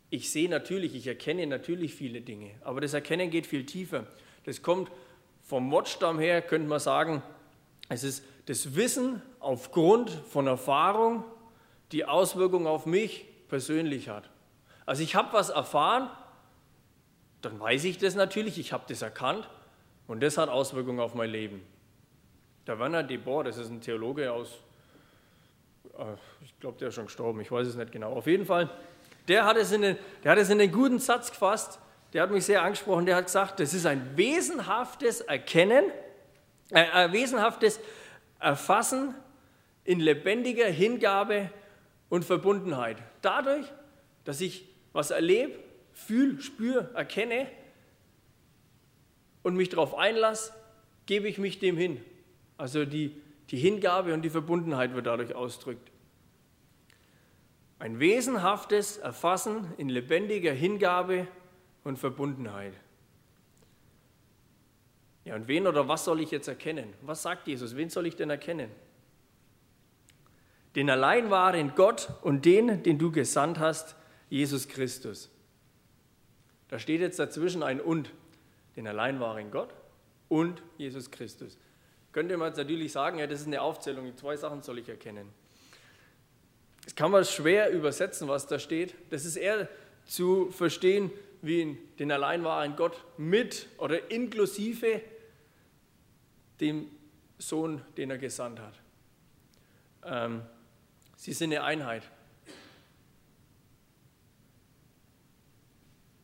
Ich 0.09 0.31
sehe 0.31 0.49
natürlich, 0.49 0.95
ich 0.95 1.07
erkenne 1.07 1.47
natürlich 1.47 1.95
viele 1.95 2.23
Dinge, 2.23 2.53
aber 2.63 2.81
das 2.81 2.95
Erkennen 2.95 3.29
geht 3.29 3.47
viel 3.47 3.67
tiefer. 3.67 4.07
Das 4.45 4.63
kommt 4.63 4.91
vom 5.43 5.71
Wortstamm 5.71 6.19
her, 6.19 6.41
könnte 6.41 6.69
man 6.69 6.81
sagen, 6.81 7.23
es 7.91 8.03
ist 8.03 8.25
das 8.47 8.77
Wissen 8.77 9.21
aufgrund 9.41 10.09
von 10.11 10.47
Erfahrung, 10.47 11.23
die 11.93 12.07
Auswirkung 12.07 12.67
auf 12.67 12.87
mich, 12.87 13.28
persönlich 13.49 14.09
hat. 14.09 14.29
Also 14.87 15.03
ich 15.03 15.15
habe 15.15 15.33
was 15.33 15.51
erfahren, 15.51 16.09
dann 17.43 17.59
weiß 17.61 17.85
ich 17.85 17.99
das 17.99 18.15
natürlich, 18.15 18.59
ich 18.59 18.73
habe 18.73 18.85
das 18.89 19.03
erkannt 19.03 19.49
und 20.07 20.23
das 20.23 20.39
hat 20.39 20.49
Auswirkungen 20.49 21.01
auf 21.01 21.15
mein 21.15 21.31
Leben. 21.31 21.63
Der 22.67 22.79
Werner 22.79 23.03
de 23.03 23.17
Boer, 23.17 23.45
das 23.45 23.57
ist 23.59 23.71
ein 23.71 23.81
Theologe 23.81 24.33
aus, 24.33 24.59
äh, 25.99 26.05
ich 26.45 26.59
glaube, 26.61 26.79
der 26.79 26.89
ist 26.89 26.95
schon 26.95 27.07
gestorben, 27.07 27.41
ich 27.41 27.51
weiß 27.51 27.67
es 27.67 27.77
nicht 27.77 27.93
genau. 27.93 28.13
Auf 28.13 28.27
jeden 28.27 28.47
Fall, 28.47 28.71
der 29.29 29.45
hat 29.45 29.57
es 29.57 29.73
in 29.73 29.83
den, 29.83 29.99
der 30.25 30.33
hat 30.33 30.39
es 30.39 30.51
in 30.51 30.59
den 30.59 30.73
guten 30.73 30.99
Satz 30.99 31.31
gefasst, 31.31 31.79
der 32.13 32.23
hat 32.23 32.31
mich 32.31 32.47
sehr 32.47 32.63
angesprochen, 32.63 33.07
der 33.07 33.17
hat 33.17 33.27
gesagt, 33.27 33.61
das 33.61 33.75
ist 33.75 33.87
ein 33.87 34.17
wesenhaftes 34.17 35.21
Erkennen, 35.21 35.85
äh, 36.71 36.85
ein 36.91 37.13
wesenhaftes 37.13 37.81
Erfassen 38.41 39.15
in 39.85 40.01
lebendiger 40.01 40.67
Hingabe 40.67 41.51
und 42.09 42.25
Verbundenheit. 42.25 43.03
Dadurch, 43.23 43.67
dass 44.25 44.41
ich 44.41 44.67
was 44.93 45.11
erlebe, 45.11 45.59
fühle, 45.93 46.41
spüre, 46.41 46.91
erkenne 46.95 47.47
und 49.43 49.57
mich 49.57 49.69
darauf 49.69 49.95
einlasse, 49.95 50.53
gebe 51.07 51.29
ich 51.29 51.39
mich 51.39 51.59
dem 51.59 51.77
hin. 51.77 52.01
Also 52.57 52.85
die, 52.85 53.21
die 53.51 53.59
Hingabe 53.59 54.15
und 54.15 54.23
die 54.23 54.31
Verbundenheit 54.31 54.95
wird 54.95 55.07
dadurch 55.07 55.35
ausdrückt. 55.35 55.91
Ein 57.79 58.01
wesenhaftes 58.01 58.99
Erfassen 58.99 59.73
in 59.77 59.89
lebendiger 59.89 60.53
Hingabe 60.53 61.29
und 61.85 61.99
Verbundenheit. 61.99 62.75
Ja, 65.25 65.37
und 65.37 65.47
wen 65.47 65.67
oder 65.67 65.89
was 65.89 66.05
soll 66.05 66.21
ich 66.21 66.31
jetzt 66.31 66.49
erkennen? 66.49 66.93
Was 67.03 67.23
sagt 67.23 67.47
Jesus? 67.47 67.77
Wen 67.77 67.91
soll 67.91 68.07
ich 68.07 68.17
denn 68.17 68.31
erkennen? 68.31 68.71
Den 70.79 70.91
allein 70.91 71.29
wahren 71.29 71.73
Gott 71.75 72.09
und 72.23 72.45
den, 72.45 72.85
den 72.85 73.01
du 73.01 73.11
gesandt 73.11 73.59
hast, 73.59 73.97
Jesus 74.31 74.69
Christus. 74.69 75.29
Da 76.69 76.79
steht 76.79 77.01
jetzt 77.01 77.19
dazwischen 77.19 77.65
ein 77.65 77.81
und, 77.81 78.13
den 78.77 78.87
allein 78.87 79.19
wahren 79.19 79.51
Gott 79.51 79.75
und 80.29 80.63
Jesus 80.77 81.11
Christus. 81.11 81.59
Könnte 82.13 82.37
man 82.37 82.51
jetzt 82.51 82.59
natürlich 82.59 82.93
sagen, 82.93 83.19
ja, 83.19 83.27
das 83.27 83.41
ist 83.41 83.49
eine 83.49 83.61
Aufzählung, 83.61 84.05
die 84.05 84.15
zwei 84.15 84.37
Sachen 84.37 84.63
soll 84.63 84.79
ich 84.79 84.89
erkennen. 84.89 85.31
Das 86.85 86.95
kann 86.95 87.11
man 87.11 87.25
schwer 87.25 87.73
übersetzen, 87.73 88.29
was 88.29 88.47
da 88.47 88.61
steht. 88.61 88.95
Das 89.11 89.25
ist 89.25 89.35
eher 89.35 89.69
zu 90.05 90.53
verstehen 90.53 91.11
wie 91.43 91.77
den 91.99 92.13
allein 92.13 92.45
wahren 92.45 92.77
Gott 92.77 93.05
mit 93.17 93.67
oder 93.79 94.13
inklusive 94.13 95.03
dem 96.61 96.89
Sohn, 97.37 97.83
den 97.97 98.11
er 98.11 98.19
gesandt 98.19 98.61
hat. 98.61 98.75
Ähm, 100.05 100.43
Sie 101.19 101.33
sind 101.33 101.53
eine 101.53 101.65
Einheit. 101.65 102.05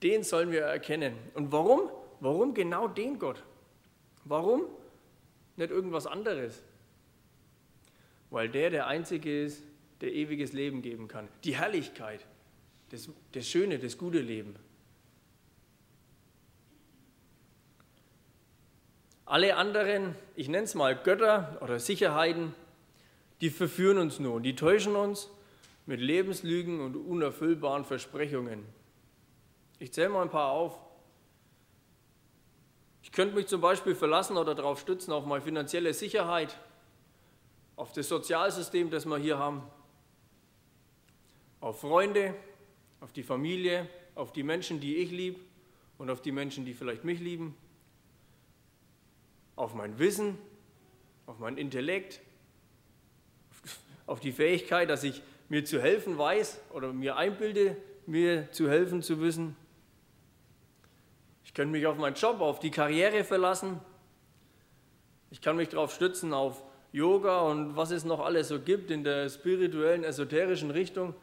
Den 0.05 0.23
sollen 0.23 0.53
wir 0.53 0.63
erkennen. 0.63 1.17
Und 1.35 1.51
warum? 1.51 1.91
Warum 2.21 2.55
genau 2.55 2.87
den 2.87 3.19
Gott? 3.19 3.43
Warum 4.25 4.63
nicht 5.57 5.73
irgendwas 5.73 6.07
anderes? 6.07 6.63
Weil 8.31 8.49
der 8.49 8.71
der 8.71 8.87
Einzige 8.87 9.43
ist, 9.43 9.65
der 10.01 10.13
ewiges 10.13 10.53
Leben 10.53 10.81
geben 10.81 11.09
kann. 11.09 11.29
Die 11.43 11.57
Herrlichkeit, 11.57 12.25
das, 12.91 13.09
das 13.33 13.49
schöne, 13.49 13.81
das 13.81 13.99
gute 13.99 14.21
Leben. 14.21 14.55
Alle 19.25 19.57
anderen, 19.57 20.15
ich 20.37 20.49
nenne 20.49 20.65
es 20.65 20.77
mal 20.77 20.95
Götter 20.95 21.59
oder 21.63 21.81
Sicherheiten, 21.81 22.55
die 23.41 23.51
verführen 23.51 23.99
uns 23.99 24.19
nur, 24.19 24.41
die 24.41 24.55
täuschen 24.55 24.97
uns 24.97 25.31
mit 25.87 26.01
Lebenslügen 26.01 26.81
und 26.81 26.97
unerfüllbaren 26.97 27.85
Versprechungen. 27.85 28.65
Ich 29.79 29.93
zähle 29.93 30.09
mal 30.09 30.23
ein 30.23 30.31
paar 30.31 30.51
auf. 30.51 30.79
Ich 33.03 33.13
könnte 33.13 33.35
mich 33.35 33.47
zum 33.47 33.61
Beispiel 33.61 33.95
verlassen 33.95 34.37
oder 34.37 34.55
darauf 34.55 34.81
stützen 34.81 35.13
auf 35.13 35.27
meine 35.27 35.43
finanzielle 35.43 35.93
Sicherheit, 35.93 36.59
auf 37.77 37.93
das 37.93 38.09
Sozialsystem, 38.09 38.91
das 38.91 39.05
wir 39.05 39.19
hier 39.19 39.39
haben, 39.39 39.63
auf 41.61 41.81
Freunde, 41.81 42.35
auf 43.01 43.13
die 43.13 43.23
Familie, 43.23 43.89
auf 44.15 44.33
die 44.33 44.43
Menschen, 44.43 44.81
die 44.81 44.97
ich 44.97 45.11
liebe 45.11 45.41
und 45.99 46.09
auf 46.09 46.23
die 46.23 46.33
Menschen, 46.33 46.65
die 46.65 46.73
vielleicht 46.73 47.05
mich 47.05 47.21
lieben, 47.21 47.57
auf 49.57 49.75
mein 49.75 49.99
Wissen, 49.99 50.39
auf 51.27 51.39
mein 51.39 51.59
Intellekt, 51.59 52.21
auf 54.07 54.21
die 54.21 54.33
Fähigkeit, 54.33 54.91
dass 54.91 55.05
ich 55.05 55.23
mir 55.49 55.65
zu 55.65 55.81
helfen 55.81 56.19
weiß 56.19 56.61
oder 56.73 56.93
mir 56.93 57.17
einbilde, 57.17 57.77
mir 58.07 58.51
zu 58.51 58.69
helfen 58.69 59.03
zu 59.03 59.21
wissen. 59.21 59.57
Ich 61.45 61.55
könnte 61.55 61.73
mich 61.73 61.87
auf 61.87 61.97
meinen 61.97 62.15
Job, 62.15 62.41
auf 62.41 62.59
die 62.59 62.71
Karriere 62.71 63.25
verlassen. 63.25 63.81
Ich 65.31 65.41
kann 65.41 65.57
mich 65.57 65.69
darauf 65.69 65.95
stützen, 65.95 66.33
auf 66.33 66.63
Yoga 66.93 67.43
und 67.43 67.77
was 67.77 67.91
es 67.91 68.05
noch 68.05 68.21
alles 68.21 68.49
so 68.49 68.61
gibt 68.61 68.91
in 68.91 69.05
der 69.05 69.29
spirituellen, 69.29 70.05
esoterischen 70.05 70.71
Richtung. 70.71 71.15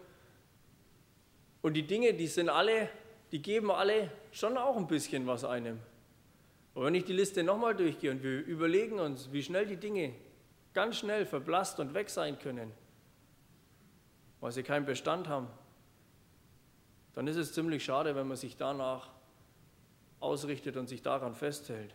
Und 1.61 1.73
die 1.75 1.83
Dinge, 1.83 2.13
die 2.13 2.27
sind 2.27 2.49
alle, 2.49 2.89
die 3.31 3.41
geben 3.41 3.71
alle 3.71 4.11
schon 4.31 4.57
auch 4.57 4.75
ein 4.75 4.87
bisschen 4.87 5.27
was 5.27 5.43
einem. 5.43 5.79
Aber 6.73 6.85
wenn 6.85 6.95
ich 6.95 7.05
die 7.05 7.13
Liste 7.13 7.43
nochmal 7.43 7.75
durchgehe 7.75 8.11
und 8.11 8.23
wir 8.23 8.45
überlegen 8.45 8.99
uns, 8.99 9.31
wie 9.31 9.43
schnell 9.43 9.65
die 9.65 9.77
Dinge 9.77 10.13
ganz 10.73 10.97
schnell 10.97 11.25
verblasst 11.25 11.79
und 11.79 11.93
weg 11.93 12.10
sein 12.10 12.39
können, 12.39 12.71
weil 14.39 14.51
sie 14.51 14.63
keinen 14.63 14.86
Bestand 14.86 15.27
haben, 15.27 15.47
dann 17.13 17.27
ist 17.27 17.36
es 17.36 17.53
ziemlich 17.53 17.84
schade, 17.84 18.15
wenn 18.15 18.27
man 18.27 18.38
sich 18.38 18.55
danach 18.55 19.10
ausrichtet 20.19 20.77
und 20.77 20.88
sich 20.88 21.01
daran 21.01 21.36
festhält. 21.36 21.93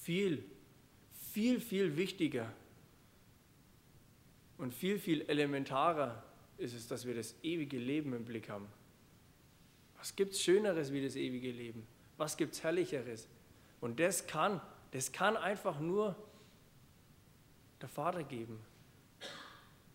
Viel, 0.00 0.44
viel, 1.32 1.60
viel 1.60 1.96
wichtiger 1.96 2.52
und 4.58 4.74
viel, 4.74 4.98
viel 4.98 5.22
elementarer 5.22 6.22
ist 6.58 6.74
es, 6.74 6.88
dass 6.88 7.06
wir 7.06 7.14
das 7.14 7.34
ewige 7.42 7.78
Leben 7.78 8.12
im 8.12 8.24
Blick 8.24 8.48
haben. 8.48 8.66
Was 9.98 10.14
gibt 10.16 10.34
es 10.34 10.42
Schöneres 10.42 10.92
wie 10.92 11.02
das 11.02 11.16
ewige 11.16 11.50
Leben? 11.50 11.86
Was 12.16 12.36
gibt 12.36 12.54
es 12.54 12.62
Herrlicheres? 12.62 13.28
Und 13.80 14.00
das 14.00 14.26
kann, 14.26 14.60
das 14.92 15.12
kann 15.12 15.36
einfach 15.36 15.80
nur 15.80 16.16
der 17.84 17.90
Vater 17.90 18.24
geben 18.24 18.58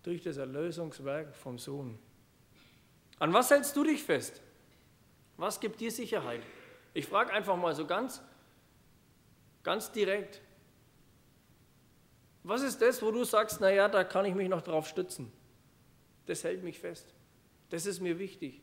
durch 0.04 0.22
das 0.22 0.38
Erlösungswerk 0.38 1.36
vom 1.36 1.58
Sohn. 1.58 1.98
An 3.18 3.34
was 3.34 3.50
hältst 3.50 3.76
du 3.76 3.84
dich 3.84 4.04
fest? 4.04 4.44
Was 5.38 5.60
gibt 5.60 5.82
dir 5.82 5.90
Sicherheit? 5.90 6.44
Ich 6.94 7.08
frage 7.08 7.34
einfach 7.34 7.58
mal 7.58 7.74
so 7.74 7.88
ganz, 7.88 8.22
ganz 9.64 9.92
direkt. 9.92 10.40
Was 12.44 12.62
ist 12.62 12.80
das, 12.80 13.02
wo 13.02 13.10
du 13.10 13.24
sagst, 13.24 13.60
naja, 13.60 13.88
da 13.88 14.04
kann 14.04 14.26
ich 14.26 14.36
mich 14.36 14.50
noch 14.50 14.62
drauf 14.62 14.88
stützen? 14.88 15.32
Das 16.28 16.44
hält 16.44 16.64
mich 16.64 16.78
fest. 16.78 17.16
Das 17.72 17.88
ist 17.88 18.02
mir 18.02 18.20
wichtig. 18.20 18.62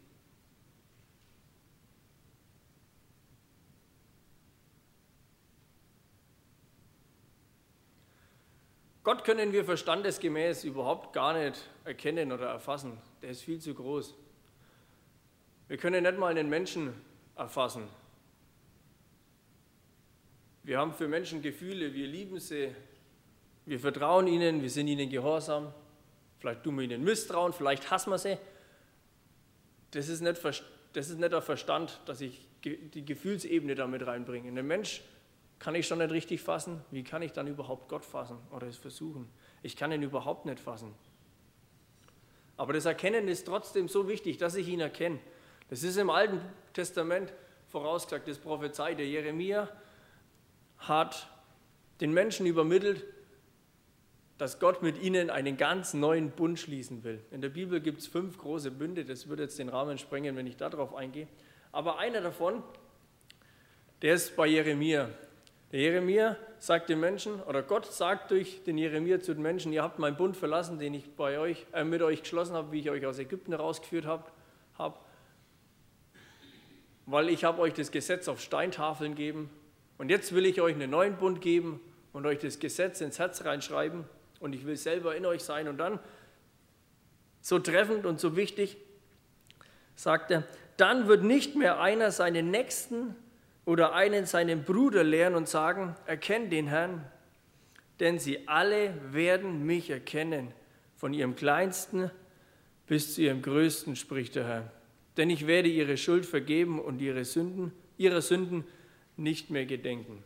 Gott 9.07 9.23
können 9.23 9.53
wir 9.53 9.65
verstandesgemäß 9.65 10.65
überhaupt 10.65 11.13
gar 11.13 11.33
nicht 11.33 11.63
erkennen 11.85 12.33
oder 12.33 12.47
erfassen. 12.49 12.99
Der 13.23 13.31
ist 13.31 13.43
viel 13.43 13.61
zu 13.61 13.73
groß. 13.73 14.17
Wir 15.69 15.77
können 15.77 16.03
nicht 16.03 16.19
mal 16.19 16.33
einen 16.33 16.49
Menschen 16.49 16.93
erfassen. 17.37 17.87
Wir 20.65 20.81
haben 20.81 20.93
für 20.93 21.07
Menschen 21.07 21.41
Gefühle, 21.41 21.95
wir 21.95 22.09
lieben 22.09 22.41
sie, 22.41 22.75
wir 23.65 23.79
vertrauen 23.79 24.27
ihnen, 24.27 24.61
wir 24.61 24.71
sind 24.71 24.89
ihnen 24.89 25.09
gehorsam. 25.09 25.73
Vielleicht 26.41 26.65
tun 26.65 26.75
wir 26.75 26.83
ihnen 26.83 27.05
Misstrauen, 27.05 27.53
vielleicht 27.53 27.89
hassen 27.93 28.11
wir 28.11 28.19
sie. 28.19 28.39
Das 29.93 30.09
ist 30.09 30.21
nicht, 30.21 30.45
das 30.45 31.11
ist 31.11 31.21
nicht 31.21 31.33
der 31.33 31.43
Verstand, 31.43 32.01
dass 32.07 32.21
ich 32.21 32.49
die 32.65 33.05
Gefühlsebene 33.05 33.77
damit 33.77 34.05
reinbringe. 34.05 34.49
Ein 34.49 34.67
Mensch 34.67 35.01
kann 35.59 35.75
ich 35.75 35.87
schon 35.87 35.99
nicht 35.99 36.11
richtig 36.11 36.43
fassen, 36.43 36.85
wie 36.91 37.03
kann 37.03 37.23
ich 37.23 37.33
dann 37.33 37.47
überhaupt 37.47 37.89
Gott 37.89 38.05
fassen 38.05 38.39
oder 38.51 38.67
es 38.67 38.77
versuchen? 38.77 39.29
Ich 39.63 39.77
kann 39.77 39.91
ihn 39.93 40.03
überhaupt 40.03 40.47
nicht 40.47 40.61
fassen. 40.61 40.95
Aber 42.57 42.73
das 42.73 42.85
Erkennen 42.85 43.29
ist 43.29 43.47
trotzdem 43.47 43.89
so 43.89 44.09
wichtig, 44.09 44.39
dass 44.39 44.55
ich 44.55 44.69
ihn 44.69 44.81
erkenne. 44.81 45.19
Das 45.69 45.83
ist 45.83 45.97
im 45.97 46.11
Alten 46.11 46.41
Testament 46.73 47.33
vorausgesagt, 47.69 48.29
das 48.29 48.39
Prophezei. 48.39 48.95
Der 48.95 49.07
Jeremia 49.07 49.69
hat 50.79 51.29
den 52.01 52.13
Menschen 52.13 52.47
übermittelt, 52.47 53.05
dass 54.39 54.59
Gott 54.61 54.83
mit 54.83 55.01
ihnen 55.01 55.31
einen 55.31 55.57
ganz 55.57 55.95
neuen 55.95 56.31
Bund 56.31 56.59
schließen 56.59 57.05
will. 57.05 57.25
In 57.31 57.41
der 57.41 57.49
Bibel 57.49 57.81
gibt 57.81 58.01
es 58.01 58.07
fünf 58.07 58.37
große 58.39 58.71
Bünde, 58.71 59.05
das 59.05 59.29
würde 59.29 59.45
jetzt 59.45 59.59
den 59.59 59.71
Rahmen 59.71 59.97
sprengen, 59.97 60.37
wenn 60.37 60.47
ich 60.47 60.57
darauf 60.57 60.95
eingehe. 60.95 61.27
Aber 61.73 61.99
einer 61.99 62.21
davon, 62.21 62.63
der 64.03 64.15
ist 64.15 64.37
bei 64.37 64.47
Jeremia. 64.47 65.09
Der 65.77 65.83
Jeremia 65.83 66.39
sagt 66.59 66.89
den 66.89 67.01
Menschen, 67.01 67.39
oder 67.43 67.63
Gott 67.63 67.85
sagt 67.93 68.31
durch 68.31 68.65
den 68.65 68.79
Jeremia 68.79 69.21
zu 69.21 69.35
den 69.35 69.43
Menschen, 69.43 69.75
ihr 69.75 69.83
habt 69.83 69.99
meinen 69.99 70.17
Bund 70.17 70.35
verlassen, 70.35 70.79
den 70.79 70.95
ich 70.95 71.15
bei 71.17 71.39
euch, 71.39 71.67
äh, 71.75 71.85
mit 71.85 72.01
euch 72.01 72.23
geschlossen 72.23 72.55
habe, 72.55 72.73
wie 72.73 72.81
ich 72.81 72.89
euch 72.89 73.05
aus 73.05 73.19
Ägypten 73.19 73.53
herausgeführt 73.53 74.07
habe, 74.07 74.25
hab, 74.79 75.05
weil 77.05 77.29
ich 77.29 77.45
habe 77.45 77.61
euch 77.61 77.75
das 77.75 77.91
Gesetz 77.91 78.27
auf 78.27 78.41
Steintafeln 78.41 79.17
gegeben 79.17 79.51
und 79.99 80.09
jetzt 80.09 80.35
will 80.35 80.47
ich 80.47 80.63
euch 80.63 80.75
einen 80.75 80.89
neuen 80.89 81.19
Bund 81.19 81.43
geben 81.43 81.79
und 82.15 82.25
euch 82.25 82.39
das 82.39 82.59
Gesetz 82.59 83.03
ins 83.03 83.19
Herz 83.19 83.45
reinschreiben. 83.45 84.07
Und 84.41 84.55
ich 84.55 84.65
will 84.65 84.77
selber 84.77 85.15
in 85.15 85.27
euch 85.27 85.45
sein. 85.45 85.69
Und 85.69 85.77
dann, 85.77 85.99
so 87.43 87.59
treffend 87.59 88.07
und 88.07 88.19
so 88.19 88.35
wichtig, 88.35 88.79
sagt 89.95 90.31
er, 90.31 90.45
dann 90.79 91.07
wird 91.07 91.23
nicht 91.23 91.55
mehr 91.55 91.83
einer 91.83 92.13
seinen 92.13 92.51
Nächsten 92.51 93.15
oder 93.67 93.93
einen 93.93 94.25
seinen 94.25 94.65
Bruder 94.65 95.05
lehren 95.05 95.35
und 95.35 95.49
sagen, 95.49 95.95
erkenn 96.07 96.49
den 96.49 96.69
Herrn, 96.69 97.05
denn 98.01 98.19
sie 98.19 98.49
alle 98.49 98.95
werden 99.13 99.67
mich 99.67 99.91
erkennen, 99.91 100.55
von 100.95 101.13
ihrem 101.13 101.35
kleinsten 101.35 102.11
bis 102.87 103.15
zu 103.15 103.23
ihrem 103.23 103.43
größten, 103.43 103.97
spricht 103.97 104.37
der 104.37 104.47
Herr. 104.47 104.73
Denn 105.17 105.29
ich 105.29 105.47
werde 105.47 105.69
ihre 105.69 105.97
Schuld 105.97 106.25
vergeben 106.25 106.81
und 106.81 107.01
ihre 107.01 107.25
Sünden, 107.25 107.73
ihre 107.99 108.23
Sünden 108.23 108.65
nicht 109.17 109.51
mehr 109.51 109.67
gedenken. 109.67 110.23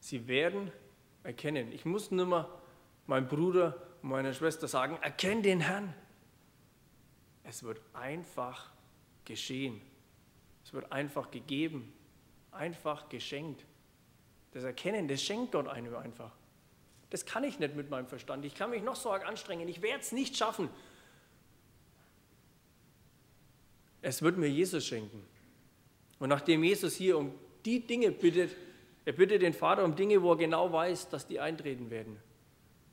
Sie 0.00 0.26
werden 0.26 0.72
erkennen. 1.22 1.70
Ich 1.72 1.84
muss 1.84 2.10
nur 2.10 2.26
mal 2.26 2.48
meinem 3.06 3.28
Bruder 3.28 3.76
und 4.02 4.10
meiner 4.10 4.32
Schwester 4.32 4.66
sagen, 4.66 4.98
erkenn 5.02 5.42
den 5.42 5.60
Herrn. 5.60 5.94
Es 7.44 7.62
wird 7.62 7.80
einfach 7.92 8.70
geschehen. 9.28 9.80
Es 10.64 10.72
wird 10.72 10.90
einfach 10.90 11.30
gegeben, 11.30 11.92
einfach 12.50 13.08
geschenkt. 13.08 13.64
Das 14.52 14.64
Erkennen, 14.64 15.06
das 15.06 15.22
schenkt 15.22 15.52
Gott 15.52 15.68
einem 15.68 15.94
einfach. 15.94 16.32
Das 17.10 17.24
kann 17.24 17.44
ich 17.44 17.58
nicht 17.58 17.76
mit 17.76 17.90
meinem 17.90 18.06
Verstand. 18.06 18.44
Ich 18.44 18.54
kann 18.54 18.70
mich 18.70 18.82
noch 18.82 18.96
so 18.96 19.12
arg 19.12 19.26
anstrengen. 19.26 19.68
Ich 19.68 19.82
werde 19.82 20.00
es 20.00 20.12
nicht 20.12 20.36
schaffen. 20.36 20.68
Es 24.02 24.22
wird 24.22 24.36
mir 24.36 24.48
Jesus 24.48 24.86
schenken. 24.86 25.22
Und 26.18 26.28
nachdem 26.30 26.64
Jesus 26.64 26.96
hier 26.96 27.18
um 27.18 27.32
die 27.64 27.80
Dinge 27.80 28.10
bittet, 28.10 28.56
er 29.04 29.12
bittet 29.12 29.42
den 29.42 29.54
Vater 29.54 29.84
um 29.84 29.94
Dinge, 29.94 30.22
wo 30.22 30.32
er 30.32 30.36
genau 30.36 30.72
weiß, 30.72 31.08
dass 31.10 31.26
die 31.26 31.40
eintreten 31.40 31.90
werden, 31.90 32.18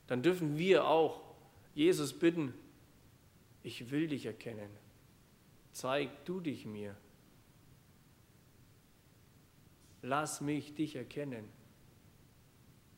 dann 0.08 0.22
dürfen 0.22 0.58
wir 0.58 0.86
auch 0.86 1.22
Jesus 1.74 2.14
bitten, 2.14 2.54
ich 3.64 3.90
will 3.92 4.08
dich 4.08 4.26
erkennen 4.26 4.85
zeig 5.76 6.24
du 6.24 6.40
dich 6.40 6.66
mir. 6.66 6.96
Lass 10.02 10.40
mich 10.40 10.74
dich 10.74 10.96
erkennen. 10.96 11.50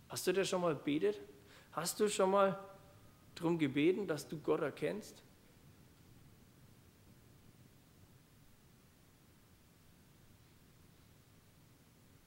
Hast 0.09 0.27
du 0.27 0.31
das 0.31 0.47
schon 0.47 0.61
mal 0.61 0.75
betet? 0.75 1.19
Hast 1.71 1.99
du 1.99 2.07
schon 2.07 2.29
mal 2.31 2.59
darum 3.33 3.57
gebeten, 3.57 4.07
dass 4.07 4.27
du 4.27 4.37
Gott 4.37 4.61
erkennst? 4.61 5.23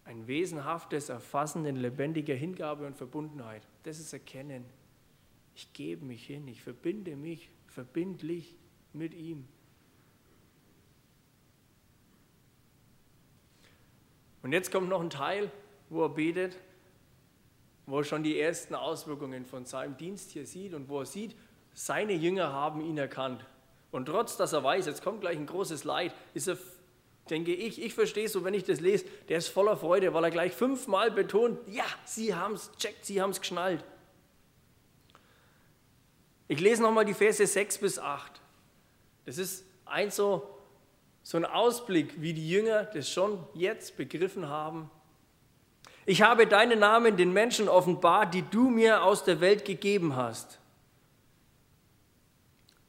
Ein 0.04 0.26
wesenhaftes 0.26 1.10
Erfassen 1.10 1.64
in 1.64 1.76
lebendiger 1.76 2.34
Hingabe 2.34 2.88
und 2.88 2.96
Verbundenheit. 2.96 3.62
Das 3.84 4.00
ist 4.00 4.12
Erkennen. 4.12 4.64
Ich 5.54 5.72
gebe 5.72 6.04
mich 6.04 6.26
hin, 6.26 6.48
ich 6.48 6.60
verbinde 6.60 7.14
mich 7.14 7.50
verbindlich 7.68 8.56
mit 8.92 9.14
ihm. 9.14 9.46
Und 14.42 14.52
jetzt 14.52 14.72
kommt 14.72 14.88
noch 14.88 15.00
ein 15.00 15.10
Teil, 15.10 15.50
wo 15.88 16.04
er 16.04 16.08
betet, 16.10 16.56
wo 17.86 17.98
er 17.98 18.04
schon 18.04 18.22
die 18.22 18.38
ersten 18.38 18.74
Auswirkungen 18.74 19.44
von 19.44 19.66
seinem 19.66 19.96
Dienst 19.96 20.30
hier 20.30 20.46
sieht 20.46 20.74
und 20.74 20.88
wo 20.88 21.00
er 21.00 21.06
sieht, 21.06 21.36
seine 21.74 22.12
Jünger 22.12 22.52
haben 22.52 22.80
ihn 22.80 22.98
erkannt. 22.98 23.44
Und 23.90 24.06
trotz, 24.06 24.36
dass 24.36 24.52
er 24.52 24.62
weiß, 24.62 24.86
jetzt 24.86 25.02
kommt 25.02 25.20
gleich 25.20 25.36
ein 25.36 25.46
großes 25.46 25.84
Leid, 25.84 26.14
ist 26.32 26.48
er, 26.48 26.56
denke 27.28 27.52
ich, 27.52 27.82
ich 27.82 27.94
verstehe 27.94 28.28
so, 28.28 28.44
wenn 28.44 28.54
ich 28.54 28.64
das 28.64 28.80
lese, 28.80 29.04
der 29.28 29.38
ist 29.38 29.48
voller 29.48 29.76
Freude, 29.76 30.14
weil 30.14 30.24
er 30.24 30.30
gleich 30.30 30.52
fünfmal 30.52 31.10
betont, 31.10 31.58
ja, 31.68 31.84
sie 32.04 32.34
haben 32.34 32.54
es 32.54 32.70
checkt, 32.76 33.04
sie 33.04 33.20
haben 33.20 33.30
es 33.30 33.40
geschnallt. 33.40 33.84
Ich 36.46 36.60
lese 36.60 36.82
nochmal 36.82 37.04
die 37.04 37.14
Verse 37.14 37.44
6 37.44 37.78
bis 37.78 37.98
8. 37.98 38.40
Das 39.24 39.38
ist 39.38 39.64
ein 39.84 40.10
so, 40.10 40.48
so 41.30 41.36
ein 41.36 41.44
Ausblick, 41.44 42.20
wie 42.20 42.32
die 42.32 42.50
Jünger 42.50 42.82
das 42.92 43.08
schon 43.08 43.38
jetzt 43.54 43.96
begriffen 43.96 44.48
haben. 44.48 44.90
Ich 46.04 46.22
habe 46.22 46.48
deinen 46.48 46.80
Namen 46.80 47.16
den 47.16 47.32
Menschen 47.32 47.68
offenbart, 47.68 48.34
die 48.34 48.42
du 48.42 48.68
mir 48.68 49.04
aus 49.04 49.22
der 49.22 49.40
Welt 49.40 49.64
gegeben 49.64 50.16
hast. 50.16 50.58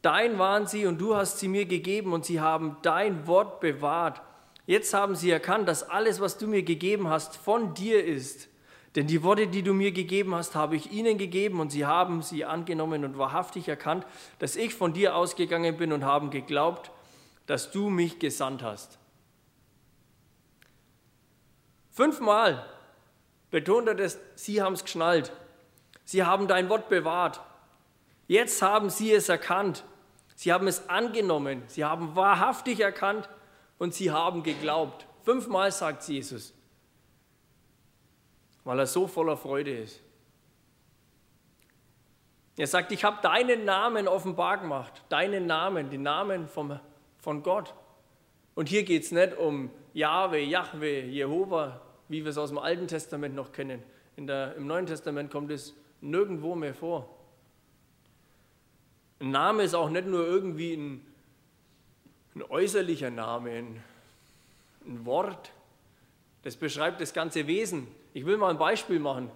Dein 0.01 0.39
waren 0.39 0.65
sie 0.65 0.87
und 0.87 0.99
du 0.99 1.15
hast 1.15 1.37
sie 1.37 1.47
mir 1.47 1.67
gegeben 1.67 2.13
und 2.13 2.25
sie 2.25 2.41
haben 2.41 2.77
dein 2.81 3.27
Wort 3.27 3.59
bewahrt. 3.59 4.23
Jetzt 4.65 4.91
haben 4.95 5.15
sie 5.15 5.29
erkannt, 5.29 5.67
dass 5.67 5.87
alles, 5.87 6.19
was 6.19 6.39
du 6.39 6.47
mir 6.47 6.63
gegeben 6.63 7.09
hast, 7.09 7.37
von 7.37 7.75
dir 7.75 8.03
ist. 8.03 8.49
Denn 8.95 9.05
die 9.05 9.21
Worte, 9.21 9.45
die 9.49 9.61
du 9.61 9.75
mir 9.75 9.91
gegeben 9.91 10.33
hast, 10.33 10.55
habe 10.55 10.75
ich 10.75 10.91
ihnen 10.91 11.19
gegeben 11.19 11.59
und 11.59 11.71
sie 11.71 11.85
haben 11.85 12.23
sie 12.23 12.43
angenommen 12.43 13.05
und 13.05 13.19
wahrhaftig 13.19 13.67
erkannt, 13.67 14.03
dass 14.39 14.55
ich 14.55 14.73
von 14.73 14.93
dir 14.93 15.15
ausgegangen 15.15 15.77
bin 15.77 15.93
und 15.93 16.05
haben 16.05 16.31
geglaubt, 16.31 16.89
dass 17.51 17.69
du 17.69 17.89
mich 17.89 18.17
gesandt 18.17 18.63
hast. 18.63 18.97
Fünfmal 21.89 22.65
betont 23.49 23.89
er 23.89 23.95
das, 23.95 24.17
sie 24.35 24.61
haben 24.61 24.71
es 24.71 24.85
geschnallt. 24.85 25.33
Sie 26.05 26.23
haben 26.23 26.47
dein 26.47 26.69
Wort 26.69 26.87
bewahrt. 26.87 27.41
Jetzt 28.29 28.61
haben 28.61 28.89
sie 28.89 29.11
es 29.11 29.27
erkannt. 29.27 29.83
Sie 30.33 30.53
haben 30.53 30.65
es 30.65 30.87
angenommen, 30.87 31.63
sie 31.67 31.83
haben 31.83 32.15
wahrhaftig 32.15 32.79
erkannt 32.79 33.27
und 33.79 33.93
sie 33.93 34.11
haben 34.11 34.43
geglaubt. 34.43 35.05
Fünfmal 35.23 35.73
sagt 35.73 36.07
Jesus, 36.07 36.53
weil 38.63 38.79
er 38.79 38.87
so 38.87 39.07
voller 39.07 39.35
Freude 39.35 39.77
ist. 39.77 39.99
Er 42.55 42.67
sagt, 42.67 42.93
ich 42.93 43.03
habe 43.03 43.21
deinen 43.21 43.65
Namen 43.65 44.07
offenbar 44.07 44.57
gemacht, 44.57 45.03
deinen 45.09 45.47
Namen, 45.47 45.89
den 45.89 46.03
Namen 46.03 46.47
vom, 46.47 46.79
von 47.21 47.43
Gott. 47.43 47.73
Und 48.55 48.67
hier 48.67 48.83
geht 48.83 49.03
es 49.03 49.11
nicht 49.11 49.37
um 49.37 49.69
Jahwe, 49.93 50.39
Jahwe, 50.39 51.01
Jehova, 51.01 51.81
wie 52.09 52.23
wir 52.23 52.31
es 52.31 52.37
aus 52.37 52.49
dem 52.49 52.57
Alten 52.57 52.87
Testament 52.87 53.35
noch 53.35 53.51
kennen. 53.51 53.81
Der, 54.17 54.55
Im 54.55 54.67
Neuen 54.67 54.85
Testament 54.85 55.31
kommt 55.31 55.49
es 55.51 55.73
nirgendwo 56.01 56.53
mehr 56.53 56.75
vor. 56.75 57.09
Ein 59.19 59.31
Name 59.31 59.63
ist 59.63 59.73
auch 59.73 59.89
nicht 59.89 60.05
nur 60.05 60.25
irgendwie 60.25 60.73
ein, 60.73 61.05
ein 62.35 62.43
äußerlicher 62.43 63.09
Name, 63.09 63.51
ein, 63.51 63.83
ein 64.85 65.05
Wort. 65.05 65.51
Das 66.43 66.55
beschreibt 66.55 67.01
das 67.01 67.13
ganze 67.13 67.47
Wesen. 67.47 67.87
Ich 68.13 68.25
will 68.25 68.37
mal 68.37 68.49
ein 68.49 68.57
Beispiel 68.57 68.99
machen. 68.99 69.31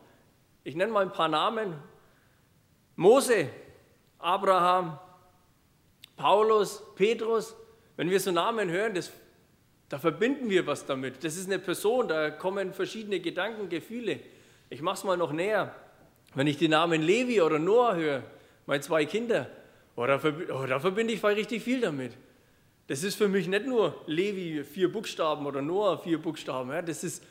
Ich 0.64 0.76
nenne 0.76 0.92
mal 0.92 1.04
ein 1.04 1.12
paar 1.12 1.28
Namen. 1.28 1.76
Mose, 2.96 3.50
Abraham, 4.20 5.00
Paulus, 6.16 6.84
Petrus. 6.96 7.56
Wenn 7.98 8.10
wir 8.10 8.20
so 8.20 8.32
Namen 8.32 8.70
hören, 8.70 8.94
das, 8.94 9.12
da 9.90 10.00
verbinden 10.00 10.50
wir 10.50 10.68
was 10.68 10.86
damit. 10.86 11.24
Das 11.24 11.38
ist 11.38 11.48
eine 11.48 11.60
Person, 11.60 12.08
da 12.08 12.32
kommen 12.32 12.74
verschiedene 12.74 13.20
Gedanken, 13.20 13.70
Gefühle. 13.70 14.20
Ich 14.70 14.82
mache 14.82 14.96
es 14.96 15.04
mal 15.04 15.18
noch 15.18 15.32
näher. 15.32 15.74
Wenn 16.34 16.48
ich 16.48 16.58
die 16.58 16.68
Namen 16.68 17.02
Levi 17.02 17.42
oder 17.42 17.60
Noah 17.60 17.96
höre, 17.96 18.24
meine 18.66 18.82
zwei 18.82 19.06
Kinder, 19.06 19.48
Oh, 19.96 20.06
da, 20.06 20.20
oh, 20.54 20.66
da 20.66 20.80
verbinde 20.80 21.14
ich 21.14 21.24
richtig 21.24 21.64
viel 21.64 21.80
damit. 21.80 22.12
Das 22.88 23.02
ist 23.04 23.16
für 23.16 23.28
mich 23.28 23.48
nicht 23.48 23.66
nur 23.66 24.04
Levi 24.08 24.64
vier 24.64 24.92
Buchstaben 24.92 25.46
oder 25.46 25.62
Noah 25.62 25.98
vier 25.98 26.22
Buchstaben. 26.22 26.70
Ja, 26.70 26.82
das, 26.82 27.04
ist, 27.04 27.24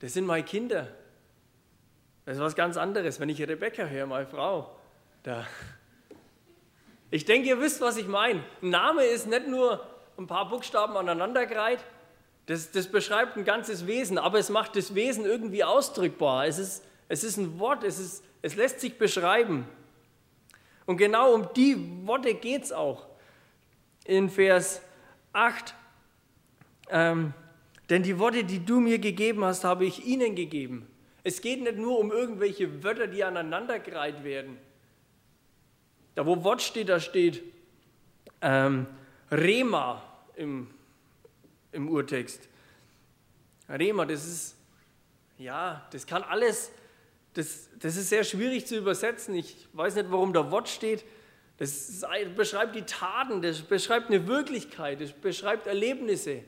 das 0.00 0.12
sind 0.12 0.26
meine 0.26 0.44
Kinder. 0.44 0.88
Das 2.24 2.36
ist 2.36 2.42
was 2.42 2.56
ganz 2.56 2.76
anderes. 2.76 3.20
Wenn 3.20 3.28
ich 3.28 3.40
Rebecca 3.40 3.86
höre, 3.86 4.06
meine 4.06 4.26
Frau, 4.26 4.76
da. 5.22 5.46
Ich 7.10 7.24
denke, 7.24 7.48
ihr 7.48 7.60
wisst, 7.60 7.80
was 7.80 7.96
ich 7.96 8.08
meine. 8.08 8.42
Ein 8.62 8.70
Name 8.70 9.04
ist 9.04 9.26
nicht 9.26 9.46
nur 9.48 9.86
ein 10.18 10.26
paar 10.26 10.48
Buchstaben 10.48 10.96
aneinandergereiht. 10.96 11.80
Das, 12.46 12.70
das 12.70 12.88
beschreibt 12.88 13.36
ein 13.36 13.44
ganzes 13.44 13.86
Wesen, 13.86 14.18
aber 14.18 14.38
es 14.38 14.50
macht 14.50 14.76
das 14.76 14.94
Wesen 14.94 15.24
irgendwie 15.24 15.64
ausdrückbar. 15.64 16.46
Es 16.46 16.58
ist, 16.58 16.84
es 17.08 17.24
ist 17.24 17.36
ein 17.36 17.58
Wort, 17.58 17.84
es, 17.84 17.98
ist, 17.98 18.24
es 18.42 18.56
lässt 18.56 18.80
sich 18.80 18.98
beschreiben. 18.98 19.66
Und 20.86 20.96
genau 20.96 21.34
um 21.34 21.48
die 21.54 21.76
Worte 22.06 22.34
geht 22.34 22.64
es 22.64 22.72
auch. 22.72 23.06
In 24.04 24.30
Vers 24.30 24.80
8. 25.32 25.74
Ähm, 26.90 27.34
denn 27.90 28.02
die 28.02 28.18
Worte, 28.18 28.44
die 28.44 28.64
du 28.64 28.80
mir 28.80 28.98
gegeben 28.98 29.44
hast, 29.44 29.64
habe 29.64 29.84
ich 29.84 30.04
ihnen 30.04 30.34
gegeben. 30.34 30.88
Es 31.24 31.40
geht 31.40 31.62
nicht 31.62 31.76
nur 31.76 31.98
um 31.98 32.12
irgendwelche 32.12 32.84
Wörter, 32.84 33.08
die 33.08 33.24
aneinandergereiht 33.24 34.22
werden. 34.22 34.58
Da 36.16 36.26
wo 36.26 36.42
Wort 36.42 36.60
steht, 36.62 36.88
da 36.88 36.98
steht 36.98 37.44
ähm, 38.42 38.86
Rema 39.30 40.02
im, 40.34 40.68
im 41.70 41.88
Urtext. 41.88 42.48
Rema, 43.68 44.04
das 44.04 44.26
ist, 44.26 44.56
ja, 45.38 45.86
das 45.92 46.04
kann 46.04 46.24
alles 46.24 46.72
das, 47.36 47.68
das 47.78 47.96
ist 47.96 48.08
sehr 48.08 48.24
schwierig 48.24 48.66
zu 48.66 48.76
übersetzen. 48.76 49.34
Ich 49.34 49.68
weiß 49.74 49.94
nicht, 49.96 50.10
warum 50.10 50.32
da 50.32 50.50
Wort 50.50 50.70
steht. 50.70 51.04
Das 51.58 52.02
beschreibt 52.34 52.74
die 52.74 52.82
Taten, 52.82 53.42
das 53.42 53.60
beschreibt 53.60 54.08
eine 54.08 54.26
Wirklichkeit, 54.26 55.00
das 55.02 55.12
beschreibt 55.12 55.66
Erlebnisse. 55.66 56.42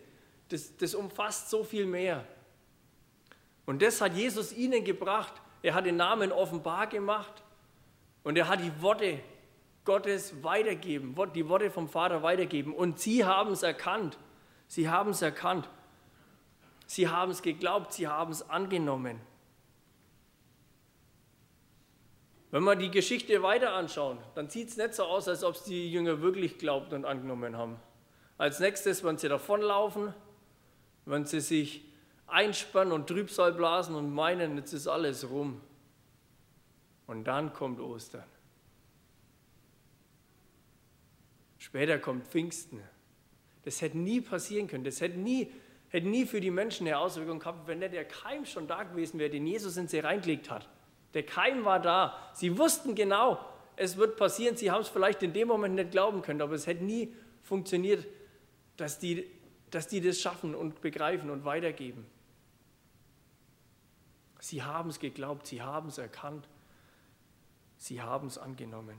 Das, 0.48 0.76
das 0.78 0.94
umfasst 0.94 1.50
so 1.50 1.62
viel 1.62 1.84
mehr. 1.84 2.26
Und 3.66 3.82
das 3.82 4.00
hat 4.00 4.14
Jesus 4.14 4.52
ihnen 4.52 4.82
gebracht. 4.82 5.34
Er 5.62 5.74
hat 5.74 5.84
den 5.84 5.96
Namen 5.96 6.32
offenbar 6.32 6.86
gemacht 6.86 7.42
und 8.22 8.38
er 8.38 8.48
hat 8.48 8.60
die 8.60 8.72
Worte 8.80 9.20
Gottes 9.88 10.44
weitergeben, 10.44 11.16
die 11.34 11.48
Worte 11.48 11.70
vom 11.70 11.88
Vater 11.88 12.22
weitergeben. 12.22 12.74
Und 12.74 13.00
sie 13.00 13.24
haben 13.24 13.52
es 13.52 13.62
erkannt. 13.62 14.18
Sie 14.66 14.90
haben 14.90 15.12
es 15.12 15.22
erkannt. 15.22 15.66
Sie 16.86 17.08
haben 17.08 17.30
es 17.30 17.40
geglaubt, 17.40 17.94
sie 17.94 18.06
haben 18.06 18.30
es 18.30 18.50
angenommen. 18.50 19.18
Wenn 22.50 22.64
wir 22.64 22.76
die 22.76 22.90
Geschichte 22.90 23.42
weiter 23.42 23.72
anschauen, 23.72 24.18
dann 24.34 24.50
sieht 24.50 24.68
es 24.68 24.76
nicht 24.76 24.92
so 24.92 25.04
aus, 25.04 25.26
als 25.26 25.42
ob 25.42 25.54
es 25.54 25.64
die 25.64 25.90
Jünger 25.90 26.20
wirklich 26.20 26.58
glaubt 26.58 26.92
und 26.92 27.06
angenommen 27.06 27.56
haben. 27.56 27.80
Als 28.36 28.60
nächstes, 28.60 29.02
wenn 29.04 29.16
sie 29.16 29.30
davonlaufen, 29.30 30.12
wenn 31.06 31.24
sie 31.24 31.40
sich 31.40 31.82
einspannen 32.26 32.92
und 32.92 33.06
Trübsal 33.06 33.54
blasen 33.54 33.94
und 33.94 34.12
meinen, 34.12 34.58
jetzt 34.58 34.74
ist 34.74 34.86
alles 34.86 35.30
rum. 35.30 35.62
Und 37.06 37.24
dann 37.24 37.54
kommt 37.54 37.80
Ostern. 37.80 38.24
Später 41.58 41.98
kommt 41.98 42.26
Pfingsten. 42.28 42.80
Das 43.64 43.82
hätte 43.82 43.98
nie 43.98 44.20
passieren 44.20 44.68
können. 44.68 44.84
Das 44.84 45.00
hätte 45.00 45.18
nie, 45.18 45.52
hätte 45.88 46.08
nie 46.08 46.24
für 46.24 46.40
die 46.40 46.50
Menschen 46.50 46.86
eine 46.86 46.98
Auswirkung 46.98 47.40
gehabt, 47.40 47.66
wenn 47.66 47.80
nicht 47.80 47.92
der 47.92 48.04
Keim 48.04 48.46
schon 48.46 48.66
da 48.66 48.84
gewesen 48.84 49.18
wäre, 49.18 49.30
den 49.30 49.46
Jesus 49.46 49.76
in 49.76 49.88
sie 49.88 49.98
reingelegt 49.98 50.50
hat. 50.50 50.68
Der 51.14 51.24
Keim 51.24 51.64
war 51.64 51.80
da. 51.80 52.30
Sie 52.34 52.56
wussten 52.56 52.94
genau, 52.94 53.44
es 53.76 53.96
wird 53.96 54.16
passieren. 54.16 54.56
Sie 54.56 54.70
haben 54.70 54.82
es 54.82 54.88
vielleicht 54.88 55.22
in 55.22 55.32
dem 55.32 55.48
Moment 55.48 55.74
nicht 55.74 55.90
glauben 55.90 56.22
können, 56.22 56.40
aber 56.40 56.54
es 56.54 56.66
hätte 56.66 56.84
nie 56.84 57.14
funktioniert, 57.42 58.06
dass 58.76 58.98
die, 58.98 59.28
dass 59.70 59.88
die 59.88 60.00
das 60.00 60.20
schaffen 60.20 60.54
und 60.54 60.80
begreifen 60.80 61.30
und 61.30 61.44
weitergeben. 61.44 62.06
Sie 64.40 64.62
haben 64.62 64.90
es 64.90 65.00
geglaubt, 65.00 65.46
sie 65.46 65.62
haben 65.62 65.88
es 65.88 65.98
erkannt, 65.98 66.48
sie 67.76 68.00
haben 68.00 68.28
es 68.28 68.38
angenommen. 68.38 68.96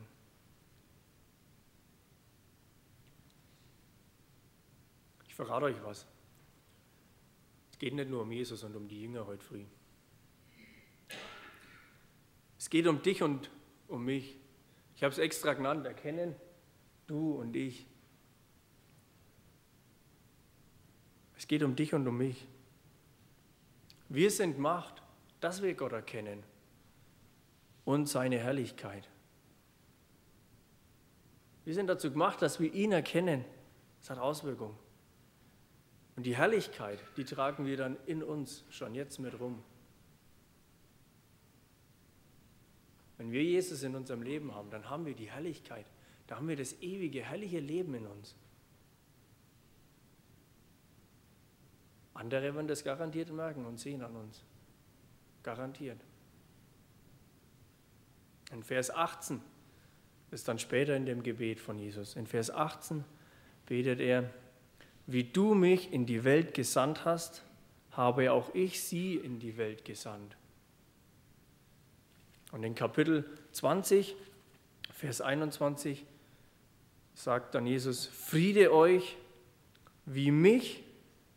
Verrate 5.46 5.68
euch 5.68 5.84
was. 5.84 6.06
Es 7.72 7.80
geht 7.80 7.94
nicht 7.94 8.10
nur 8.10 8.24
um 8.24 8.32
Jesus 8.32 8.62
und 8.64 8.76
um 8.76 8.90
die 8.90 9.02
Jünger 9.02 9.26
heute 9.26 9.42
früh. 9.42 9.64
Es 12.58 12.70
geht 12.70 12.86
um 12.88 13.02
dich 13.02 13.24
und 13.24 13.50
um 13.88 14.04
mich. 14.04 14.36
Ich 14.98 15.04
habe 15.04 15.14
es 15.14 15.18
extra 15.18 15.54
genannt, 15.54 15.86
erkennen, 15.86 16.36
du 17.08 17.36
und 17.36 17.56
ich. 17.56 17.88
Es 21.38 21.48
geht 21.48 21.64
um 21.64 21.74
dich 21.74 21.94
und 21.94 22.06
um 22.06 22.18
mich. 22.18 22.46
Wir 24.10 24.32
sind 24.32 24.60
Macht, 24.60 25.02
dass 25.40 25.62
wir 25.62 25.74
Gott 25.74 25.94
erkennen 25.94 26.44
und 27.86 28.10
seine 28.10 28.40
Herrlichkeit. 28.40 29.08
Wir 31.64 31.74
sind 31.74 31.88
dazu 31.88 32.12
gemacht, 32.12 32.42
dass 32.42 32.60
wir 32.60 32.74
ihn 32.74 32.92
erkennen. 32.92 33.46
Das 34.02 34.10
hat 34.10 34.18
Auswirkungen. 34.18 34.78
Und 36.20 36.24
die 36.24 36.36
Herrlichkeit, 36.36 37.00
die 37.16 37.24
tragen 37.24 37.66
wir 37.66 37.78
dann 37.78 37.96
in 38.06 38.22
uns 38.22 38.66
schon 38.72 38.94
jetzt 38.94 39.20
mit 39.20 39.40
rum. 39.40 39.64
Wenn 43.18 43.32
wir 43.32 43.42
Jesus 43.42 43.84
in 43.84 43.96
unserem 43.96 44.22
Leben 44.22 44.54
haben, 44.54 44.70
dann 44.70 44.90
haben 44.90 45.06
wir 45.06 45.16
die 45.16 45.32
Herrlichkeit. 45.32 45.86
Da 46.28 46.36
haben 46.36 46.50
wir 46.50 46.58
das 46.58 46.74
ewige, 46.82 47.24
herrliche 47.24 47.62
Leben 47.62 47.94
in 47.94 48.06
uns. 48.06 48.36
Andere 52.16 52.54
werden 52.54 52.68
das 52.68 52.84
garantiert 52.84 53.32
merken 53.32 53.66
und 53.66 53.80
sehen 53.80 54.02
an 54.02 54.18
uns. 54.18 54.44
Garantiert. 55.42 56.02
In 58.52 58.62
Vers 58.62 58.92
18 58.92 59.40
ist 60.32 60.50
dann 60.50 60.60
später 60.60 60.98
in 60.98 61.06
dem 61.06 61.24
Gebet 61.24 61.62
von 61.62 61.80
Jesus. 61.80 62.18
In 62.18 62.28
Vers 62.28 62.52
18 62.52 63.06
betet 63.68 64.02
er, 64.02 64.30
wie 65.12 65.24
du 65.24 65.56
mich 65.56 65.92
in 65.92 66.06
die 66.06 66.24
Welt 66.24 66.54
gesandt 66.54 67.04
hast, 67.04 67.44
habe 67.92 68.32
auch 68.32 68.54
ich 68.54 68.84
sie 68.84 69.16
in 69.16 69.40
die 69.40 69.58
Welt 69.58 69.84
gesandt. 69.84 70.38
Und 72.52 72.64
in 72.64 72.76
Kapitel 72.76 73.26
20, 73.52 74.16
Vers 74.92 75.22
21 75.22 76.06
sagt 77.16 77.56
dann 77.56 77.66
Jesus, 77.66 78.06
Friede 78.06 78.72
euch, 78.72 79.18
wie 80.06 80.30
mich 80.30 80.84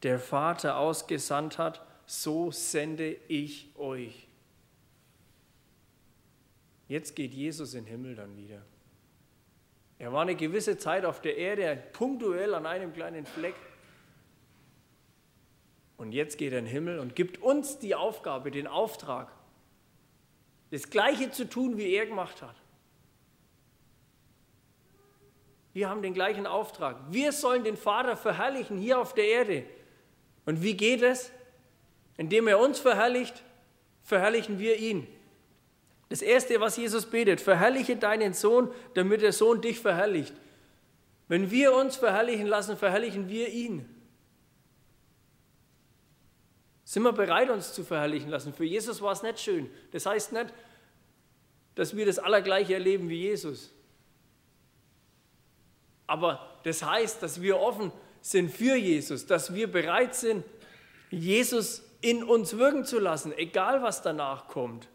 der 0.03 0.19
Vater 0.19 0.77
ausgesandt 0.77 1.57
hat, 1.57 1.81
so 2.05 2.51
sende 2.51 3.17
ich 3.29 3.71
euch. 3.77 4.27
Jetzt 6.89 7.17
geht 7.17 7.33
Jesus 7.33 7.73
in 7.73 7.85
den 7.85 7.91
Himmel 7.91 8.17
dann 8.17 8.37
wieder. 8.37 8.61
Er 10.03 10.13
war 10.13 10.23
eine 10.23 10.35
gewisse 10.35 10.79
Zeit 10.79 11.05
auf 11.05 11.21
der 11.21 11.37
Erde, 11.37 11.81
punktuell 11.93 12.57
an 12.57 12.67
einem 12.67 12.93
kleinen 12.93 13.25
Fleck. 13.25 13.55
Und 15.97 16.11
jetzt 16.11 16.39
geht 16.39 16.53
er 16.53 16.59
in 16.59 16.65
den 16.65 16.73
Himmel 16.73 16.99
und 16.99 17.15
gibt 17.15 17.41
uns 17.41 17.79
die 17.79 17.95
Aufgabe, 17.95 18.51
den 18.51 18.67
Auftrag, 18.67 19.31
das 20.73 20.91
Gleiche 20.91 21.31
zu 21.31 21.49
tun, 21.49 21.77
wie 21.77 21.95
er 21.95 22.07
gemacht 22.07 22.43
hat. 22.43 22.57
Wir 25.73 25.89
haben 25.89 26.03
den 26.03 26.15
gleichen 26.15 26.49
Auftrag. 26.49 26.97
Wir 27.11 27.31
sollen 27.31 27.63
den 27.63 27.77
Vater 27.77 28.17
verherrlichen 28.17 28.79
hier 28.79 28.99
auf 28.99 29.15
der 29.15 29.29
Erde. 29.29 29.65
Und 30.47 30.65
wie 30.65 30.77
geht 30.77 31.03
es? 31.03 31.31
Indem 32.17 32.49
er 32.49 32.59
uns 32.59 32.81
verherrlicht, 32.81 33.45
verherrlichen 34.03 34.59
wir 34.59 34.79
ihn. 34.79 35.07
Das 36.13 36.21
Erste, 36.21 36.61
was 36.61 36.77
Jesus 36.77 37.07
betet, 37.07 37.41
verherrliche 37.41 37.97
deinen 37.97 38.35
Sohn, 38.35 38.71
damit 38.93 39.23
der 39.23 39.33
Sohn 39.33 39.63
dich 39.63 39.81
verherrlicht. 39.81 40.35
Wenn 41.27 41.51
wir 41.51 41.73
uns 41.73 41.97
verherrlichen 41.97 42.47
lassen, 42.47 42.77
verherrlichen 42.77 43.31
wir 43.31 43.49
ihn. 43.49 43.89
Sind 46.85 47.05
wir 47.05 47.15
bereit, 47.15 47.49
uns 47.49 47.73
zu 47.73 47.83
verherrlichen 47.83 48.29
lassen? 48.29 48.53
Für 48.53 48.67
Jesus 48.67 49.01
war 49.01 49.13
es 49.13 49.23
nicht 49.23 49.41
schön. 49.41 49.71
Das 49.93 50.05
heißt 50.05 50.33
nicht, 50.33 50.53
dass 51.77 51.97
wir 51.97 52.05
das 52.05 52.19
Allergleiche 52.19 52.75
erleben 52.75 53.09
wie 53.09 53.23
Jesus. 53.23 53.71
Aber 56.07 56.47
das 56.65 56.83
heißt, 56.83 57.23
dass 57.23 57.41
wir 57.41 57.59
offen 57.59 57.91
sind 58.21 58.51
für 58.51 58.77
Jesus, 58.77 59.25
dass 59.25 59.55
wir 59.55 59.73
bereit 59.73 60.15
sind, 60.15 60.45
Jesus 61.11 61.83
in 62.03 62.23
uns 62.23 62.59
wirken 62.59 62.85
zu 62.85 62.99
lassen, 62.99 63.33
egal 63.33 63.83
was 63.83 64.03
danach 64.03 64.49
kommt. 64.49 64.91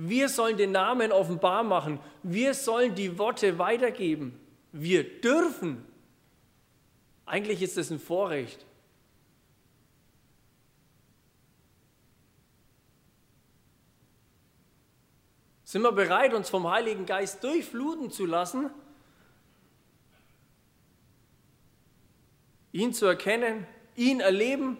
Wir 0.00 0.28
sollen 0.28 0.56
den 0.56 0.70
Namen 0.70 1.10
offenbar 1.10 1.64
machen. 1.64 1.98
Wir 2.22 2.54
sollen 2.54 2.94
die 2.94 3.18
Worte 3.18 3.58
weitergeben. 3.58 4.38
Wir 4.70 5.20
dürfen. 5.20 5.84
Eigentlich 7.26 7.62
ist 7.62 7.76
es 7.76 7.90
ein 7.90 7.98
Vorrecht. 7.98 8.64
Sind 15.64 15.82
wir 15.82 15.90
bereit, 15.90 16.32
uns 16.32 16.48
vom 16.48 16.70
Heiligen 16.70 17.04
Geist 17.04 17.42
durchfluten 17.42 18.12
zu 18.12 18.24
lassen? 18.24 18.70
Ihn 22.70 22.94
zu 22.94 23.06
erkennen, 23.06 23.66
ihn 23.96 24.20
erleben, 24.20 24.76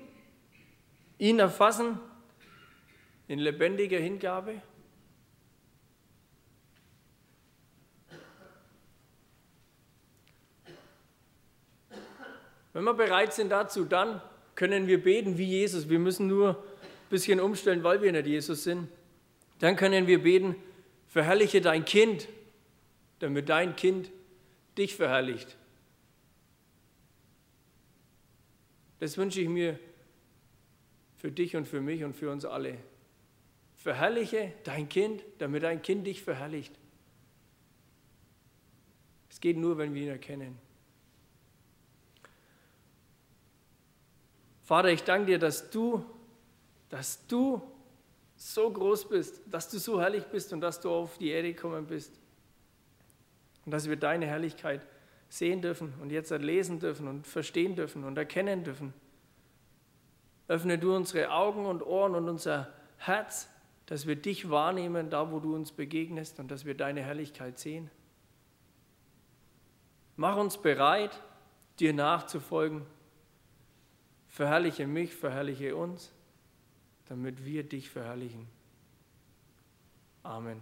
ihn 1.19 1.41
erfassen 1.41 1.99
in 3.27 3.41
lebendiger 3.41 3.99
Hingabe? 3.99 4.63
Wenn 12.73 12.85
wir 12.85 12.95
bereit 12.95 13.33
sind 13.35 13.51
dazu, 13.51 13.85
dann 13.85 14.21
können 14.55 14.87
wir 14.87 15.03
beten 15.03 15.39
wie 15.39 15.45
Jesus. 15.45 15.89
Wir 15.89 15.99
müssen 15.99 16.27
nur 16.27 16.51
ein 16.51 17.09
bisschen 17.11 17.41
umstellen, 17.41 17.83
weil 17.83 18.03
wir 18.03 18.13
nicht 18.13 18.27
Jesus 18.27 18.65
sind. 18.65 18.89
Dann 19.61 19.77
können 19.77 20.07
wir 20.07 20.23
beten, 20.23 20.57
verherrliche 21.09 21.61
dein 21.61 21.85
Kind, 21.85 22.29
damit 23.19 23.49
dein 23.49 23.77
Kind 23.77 24.11
dich 24.77 24.95
verherrlicht. 24.95 25.57
Das 29.01 29.17
wünsche 29.17 29.41
ich 29.41 29.49
mir 29.49 29.79
für 31.17 31.31
dich 31.31 31.57
und 31.57 31.67
für 31.67 31.81
mich 31.81 32.05
und 32.05 32.15
für 32.15 32.31
uns 32.31 32.45
alle. 32.45 32.77
Verherrliche 33.77 34.53
dein 34.65 34.89
Kind, 34.89 35.23
damit 35.39 35.63
dein 35.63 35.83
Kind 35.83 36.07
dich 36.07 36.23
verherrlicht. 36.23 36.75
Es 39.31 39.41
geht 39.41 39.57
nur, 39.57 39.79
wenn 39.79 39.95
wir 39.95 40.03
ihn 40.03 40.09
erkennen. 40.09 40.68
Vater, 44.69 44.91
ich 44.91 45.03
danke 45.03 45.25
dir, 45.29 45.39
dass 45.39 45.71
du, 45.71 46.05
dass 46.91 47.27
du 47.27 47.63
so 48.37 48.71
groß 48.71 49.09
bist, 49.09 49.41
dass 49.47 49.71
du 49.71 49.79
so 49.79 49.99
herrlich 49.99 50.27
bist 50.27 50.53
und 50.53 50.61
dass 50.61 50.79
du 50.79 50.91
auf 50.91 51.17
die 51.17 51.31
Erde 51.31 51.55
gekommen 51.55 51.87
bist. 51.87 52.13
Und 53.65 53.73
dass 53.73 53.89
wir 53.89 53.97
deine 53.97 54.27
Herrlichkeit 54.27 54.87
sehen 55.31 55.63
dürfen 55.63 55.95
und 56.03 56.13
jetzt 56.13 56.31
lesen 56.33 56.81
dürfen 56.81 57.09
und 57.09 57.27
verstehen 57.27 57.77
dürfen 57.77 58.05
und 58.05 58.19
erkennen 58.19 58.63
dürfen. 58.63 58.93
Öffne 60.49 60.77
du 60.79 60.95
unsere 60.95 61.31
Augen 61.31 61.65
und 61.65 61.83
Ohren 61.83 62.15
und 62.15 62.29
unser 62.29 62.71
Herz, 62.99 63.49
dass 63.87 64.07
wir 64.07 64.17
dich 64.17 64.51
wahrnehmen, 64.51 65.09
da 65.09 65.33
wo 65.33 65.41
du 65.41 65.55
uns 65.55 65.73
begegnest 65.73 66.41
und 66.41 66.51
dass 66.51 66.67
wir 66.67 66.75
deine 66.75 67.01
Herrlichkeit 67.01 67.59
sehen. 67.59 67.91
Mach 70.17 70.37
uns 70.37 70.59
bereit, 70.59 71.23
dir 71.79 71.95
nachzufolgen 71.95 72.85
Verherrliche 74.29 74.87
mich, 74.87 75.15
verherrliche 75.15 75.75
uns, 75.75 76.13
damit 77.09 77.45
wir 77.45 77.65
dich 77.65 77.91
verherrlichen. 77.91 78.47
Amen. 80.23 80.61